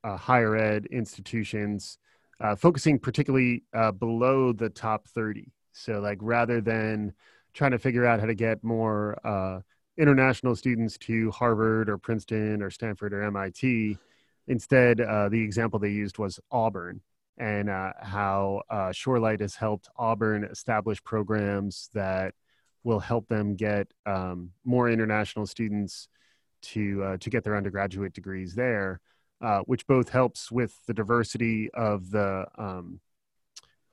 higher 0.04 0.56
ed 0.56 0.86
institutions. 0.88 1.98
Uh, 2.42 2.56
focusing 2.56 2.98
particularly 2.98 3.64
uh, 3.74 3.92
below 3.92 4.54
the 4.54 4.70
top 4.70 5.08
30. 5.10 5.52
So 5.74 6.00
like 6.00 6.20
rather 6.22 6.62
than 6.62 7.14
trying 7.54 7.72
to 7.72 7.80
figure 7.80 8.06
out 8.06 8.22
how 8.22 8.28
to 8.28 8.36
get 8.36 8.64
more 8.64 9.20
uh, 9.28 9.60
international 9.98 10.56
students 10.56 10.98
to 11.00 11.32
Harvard 11.32 11.90
or 11.90 11.98
Princeton 11.98 12.62
or 12.62 12.70
Stanford 12.70 13.14
or 13.14 13.24
MIT, 13.24 13.98
instead 14.48 15.02
uh, 15.02 15.28
the 15.28 15.42
example 15.42 15.80
they 15.80 15.90
used 15.90 16.18
was 16.18 16.40
Auburn 16.50 17.02
and 17.38 17.70
uh, 17.70 17.94
how 18.02 18.62
uh, 18.70 18.90
Shorelight 18.90 19.42
has 19.42 19.56
helped 19.56 19.90
Auburn 19.98 20.46
establish 20.46 21.04
programs 21.04 21.90
that 21.94 22.34
will 22.84 23.00
help 23.00 23.28
them 23.28 23.56
get 23.56 23.92
um, 24.06 24.52
more 24.64 24.90
international 24.90 25.46
students 25.46 26.08
to 26.62 27.04
uh, 27.04 27.18
to 27.18 27.30
get 27.30 27.44
their 27.44 27.56
undergraduate 27.56 28.14
degrees 28.14 28.56
there, 28.56 29.02
uh, 29.42 29.60
which 29.62 29.88
both 29.88 30.10
helps 30.10 30.52
with 30.52 30.80
the 30.88 30.94
diversity 30.94 31.70
of 31.74 32.12
the 32.12 32.46
um, 32.58 33.00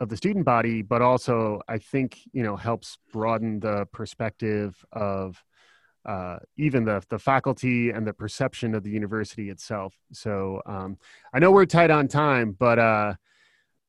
of 0.00 0.08
the 0.08 0.16
student 0.16 0.44
body, 0.44 0.82
but 0.82 1.02
also 1.02 1.62
I 1.68 1.78
think 1.78 2.20
you 2.32 2.42
know 2.42 2.56
helps 2.56 2.98
broaden 3.12 3.60
the 3.60 3.86
perspective 3.92 4.84
of 4.92 5.42
uh, 6.04 6.38
even 6.56 6.84
the 6.84 7.02
the 7.08 7.18
faculty 7.18 7.90
and 7.90 8.06
the 8.06 8.12
perception 8.12 8.74
of 8.74 8.82
the 8.82 8.90
university 8.90 9.50
itself. 9.50 9.94
So 10.12 10.62
um, 10.66 10.98
I 11.32 11.38
know 11.38 11.50
we're 11.50 11.66
tight 11.66 11.90
on 11.90 12.08
time, 12.08 12.52
but 12.52 12.78
uh, 12.78 13.14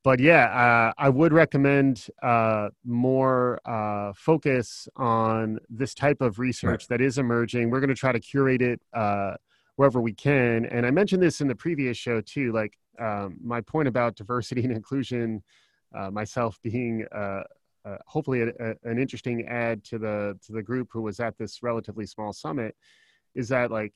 but 0.04 0.20
yeah, 0.20 0.44
uh, 0.46 0.92
I 0.96 1.08
would 1.08 1.32
recommend 1.32 2.06
uh, 2.22 2.68
more 2.84 3.60
uh, 3.64 4.12
focus 4.14 4.88
on 4.96 5.58
this 5.68 5.94
type 5.94 6.20
of 6.20 6.38
research 6.38 6.82
right. 6.82 6.98
that 6.98 7.00
is 7.00 7.18
emerging. 7.18 7.70
We're 7.70 7.80
going 7.80 7.88
to 7.88 7.94
try 7.94 8.12
to 8.12 8.20
curate 8.20 8.62
it 8.62 8.80
uh, 8.94 9.34
wherever 9.76 10.00
we 10.00 10.12
can. 10.12 10.66
And 10.66 10.86
I 10.86 10.90
mentioned 10.90 11.22
this 11.22 11.40
in 11.40 11.48
the 11.48 11.54
previous 11.54 11.96
show 11.96 12.20
too. 12.20 12.52
Like 12.52 12.78
um, 12.98 13.38
my 13.42 13.60
point 13.60 13.88
about 13.88 14.16
diversity 14.16 14.62
and 14.62 14.72
inclusion 14.72 15.42
uh, 15.94 16.10
myself 16.10 16.58
being 16.62 17.06
uh, 17.14 17.42
uh, 17.84 17.96
hopefully 18.06 18.42
a, 18.42 18.48
a, 18.48 18.74
an 18.84 18.98
interesting 18.98 19.46
add 19.46 19.82
to 19.84 19.98
the 19.98 20.38
to 20.44 20.52
the 20.52 20.62
group 20.62 20.88
who 20.92 21.02
was 21.02 21.20
at 21.20 21.38
this 21.38 21.62
relatively 21.62 22.06
small 22.06 22.32
summit 22.32 22.76
is 23.34 23.48
that 23.48 23.70
like 23.70 23.94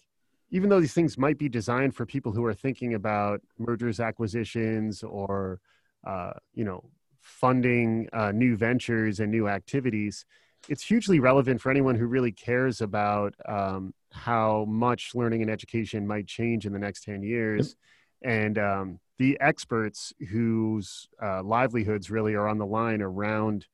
even 0.51 0.69
though 0.69 0.81
these 0.81 0.95
things 0.95 1.19
might 1.19 1.39
be 1.39 1.49
designed 1.49 1.95
for 1.95 2.07
people 2.07 2.33
who 2.33 2.45
are 2.45 2.55
thinking 2.55 2.95
about 2.95 3.41
mergers 3.59 4.01
acquisitions 4.01 5.03
or 5.03 5.61
uh, 6.07 6.33
you 6.55 6.65
know 6.65 6.85
funding 7.21 8.09
uh, 8.13 8.33
new 8.33 8.57
ventures 8.57 9.21
and 9.21 9.31
new 9.31 9.49
activities 9.49 10.25
it's 10.69 10.85
hugely 10.85 11.21
relevant 11.21 11.61
for 11.61 11.71
anyone 11.71 11.97
who 11.97 12.07
really 12.07 12.33
cares 12.33 12.81
about 12.81 13.35
um, 13.47 13.93
how 14.13 14.65
much 14.67 15.15
learning 15.15 15.43
and 15.43 15.51
education 15.51 16.07
might 16.07 16.27
change 16.27 16.67
in 16.67 16.73
the 16.73 16.79
next 16.79 17.05
10 17.05 17.23
years. 17.23 17.75
And 18.23 18.59
um, 18.59 19.01
the 19.19 19.37
experts 19.41 20.13
whose 20.31 21.09
uh, 21.21 21.43
livelihoods 21.43 22.11
really 22.11 22.35
are 22.35 22.47
on 22.47 22.59
the 22.59 22.67
line 22.67 23.03
around 23.03 23.67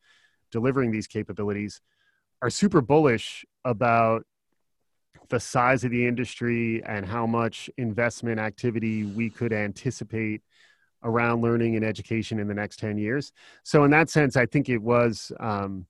delivering 0.50 0.90
these 0.90 1.06
capabilities 1.06 1.80
are 2.40 2.50
super 2.50 2.80
bullish 2.80 3.44
about 3.64 4.24
the 5.28 5.40
size 5.40 5.84
of 5.84 5.90
the 5.90 6.06
industry 6.06 6.82
and 6.84 7.04
how 7.04 7.26
much 7.26 7.68
investment 7.76 8.40
activity 8.40 9.04
we 9.04 9.28
could 9.28 9.52
anticipate 9.52 10.40
around 11.02 11.42
learning 11.42 11.76
and 11.76 11.84
education 11.84 12.38
in 12.38 12.48
the 12.48 12.54
next 12.54 12.78
10 12.78 12.98
years 12.98 13.32
so 13.62 13.84
in 13.84 13.90
that 13.90 14.10
sense 14.10 14.36
i 14.36 14.46
think 14.46 14.68
it 14.68 14.78
was 14.78 15.32
um, 15.40 15.86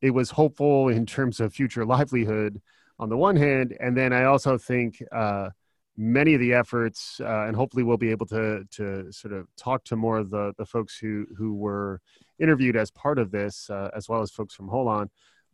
it 0.00 0.10
was 0.10 0.30
hopeful 0.30 0.88
in 0.96 1.06
terms 1.06 1.40
of 1.40 1.52
future 1.52 1.84
livelihood 1.84 2.60
on 2.98 3.08
the 3.08 3.16
one 3.16 3.36
hand 3.36 3.76
and 3.80 3.96
then 3.96 4.12
i 4.12 4.24
also 4.24 4.56
think 4.56 5.02
uh, 5.12 5.48
many 5.96 6.34
of 6.34 6.40
the 6.40 6.52
efforts, 6.52 7.20
uh, 7.20 7.44
and 7.46 7.56
hopefully 7.56 7.82
we'll 7.82 7.96
be 7.96 8.10
able 8.10 8.26
to 8.26 8.64
to 8.72 9.10
sort 9.12 9.32
of 9.32 9.46
talk 9.56 9.84
to 9.84 9.96
more 9.96 10.18
of 10.18 10.30
the 10.30 10.52
the 10.58 10.66
folks 10.66 10.96
who 10.98 11.26
who 11.36 11.54
were 11.54 12.00
interviewed 12.38 12.76
as 12.76 12.90
part 12.90 13.18
of 13.18 13.30
this, 13.30 13.70
uh, 13.70 13.90
as 13.94 14.08
well 14.08 14.22
as 14.22 14.30
folks 14.30 14.54
from 14.54 14.68
Holon. 14.68 15.08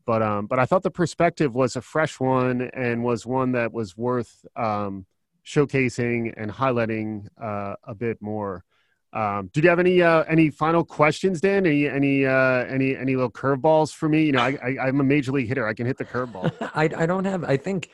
But 0.07 0.23
um, 0.23 0.47
but 0.47 0.59
I 0.59 0.67
thought 0.67 0.83
the 0.83 0.91
perspective 0.91 1.55
was 1.55 1.77
a 1.77 1.83
fresh 1.83 2.19
one 2.19 2.63
and 2.75 3.05
was 3.05 3.27
one 3.27 3.53
that 3.53 3.73
was 3.73 3.97
worth 3.97 4.45
um, 4.57 5.07
showcasing 5.45 6.33
and 6.37 6.51
highlighting 6.51 7.27
uh, 7.41 7.75
a 7.85 7.95
bit 7.95 8.21
more. 8.21 8.65
Um, 9.13 9.51
did 9.53 9.65
you 9.65 9.71
have 9.71 9.81
any 9.81 10.03
uh, 10.03 10.23
any 10.25 10.51
final 10.51 10.85
questions, 10.85 11.41
Dan? 11.41 11.67
Any 11.67 11.89
any 11.89 12.27
uh, 12.27 12.65
any 12.67 12.97
any 12.97 13.17
little 13.17 13.31
curveballs 13.31 13.93
for 13.93 14.09
me? 14.09 14.25
You 14.25 14.33
know, 14.33 14.41
I, 14.41 14.77
I 14.81 14.89
am 14.89 15.01
a 15.01 15.05
major 15.05 15.33
league 15.33 15.49
hitter. 15.49 15.67
I 15.67 15.75
can 15.75 15.87
hit 15.87 15.99
the 15.99 16.05
curveball. 16.05 16.53
I 16.75 16.85
I 16.97 17.07
don't 17.07 17.25
have. 17.25 17.43
I 17.45 17.57
think 17.57 17.91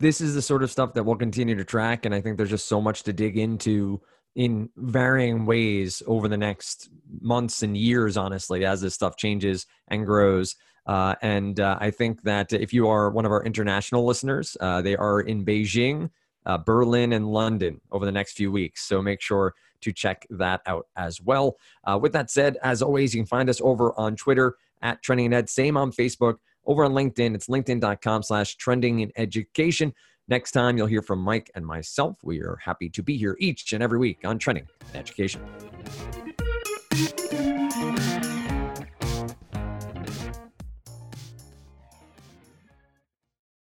this 0.00 0.20
is 0.20 0.34
the 0.34 0.42
sort 0.42 0.62
of 0.62 0.70
stuff 0.70 0.94
that 0.94 1.04
we'll 1.04 1.16
continue 1.16 1.54
to 1.54 1.64
track. 1.64 2.04
And 2.04 2.14
I 2.14 2.20
think 2.20 2.36
there's 2.36 2.50
just 2.50 2.68
so 2.68 2.80
much 2.80 3.02
to 3.04 3.12
dig 3.12 3.38
into 3.38 4.00
in 4.34 4.68
varying 4.76 5.46
ways 5.46 6.02
over 6.06 6.28
the 6.28 6.36
next 6.36 6.88
months 7.20 7.62
and 7.62 7.76
years, 7.76 8.16
honestly, 8.16 8.64
as 8.64 8.80
this 8.80 8.94
stuff 8.94 9.16
changes 9.16 9.66
and 9.88 10.04
grows. 10.04 10.56
Uh, 10.86 11.14
and 11.22 11.60
uh, 11.60 11.78
I 11.80 11.90
think 11.90 12.22
that 12.22 12.52
if 12.52 12.72
you 12.72 12.88
are 12.88 13.10
one 13.10 13.24
of 13.24 13.32
our 13.32 13.44
international 13.44 14.04
listeners, 14.04 14.56
uh, 14.60 14.82
they 14.82 14.96
are 14.96 15.20
in 15.20 15.44
Beijing, 15.44 16.10
uh, 16.44 16.58
Berlin, 16.58 17.12
and 17.12 17.26
London 17.26 17.80
over 17.90 18.04
the 18.04 18.12
next 18.12 18.32
few 18.32 18.50
weeks. 18.50 18.86
So 18.86 19.00
make 19.00 19.22
sure 19.22 19.54
to 19.84 19.92
check 19.92 20.26
that 20.30 20.60
out 20.66 20.86
as 20.96 21.20
well. 21.20 21.56
Uh, 21.84 21.98
with 22.00 22.12
that 22.12 22.30
said, 22.30 22.56
as 22.62 22.82
always, 22.82 23.14
you 23.14 23.20
can 23.20 23.26
find 23.26 23.48
us 23.48 23.60
over 23.62 23.98
on 23.98 24.16
Twitter 24.16 24.56
at 24.82 25.02
Trending 25.02 25.32
Ed, 25.32 25.48
same 25.48 25.76
on 25.76 25.92
Facebook. 25.92 26.36
Over 26.66 26.84
on 26.84 26.92
LinkedIn, 26.92 27.34
it's 27.34 27.46
linkedin.com 27.46 28.22
slash 28.22 28.56
trending 28.56 29.00
in 29.00 29.12
education. 29.16 29.94
Next 30.28 30.52
time, 30.52 30.78
you'll 30.78 30.86
hear 30.86 31.02
from 31.02 31.20
Mike 31.20 31.50
and 31.54 31.66
myself. 31.66 32.16
We 32.22 32.40
are 32.40 32.58
happy 32.62 32.88
to 32.90 33.02
be 33.02 33.18
here 33.18 33.36
each 33.38 33.72
and 33.74 33.82
every 33.82 33.98
week 33.98 34.20
on 34.24 34.38
Trending 34.38 34.66
in 34.92 34.98
Education. 34.98 35.42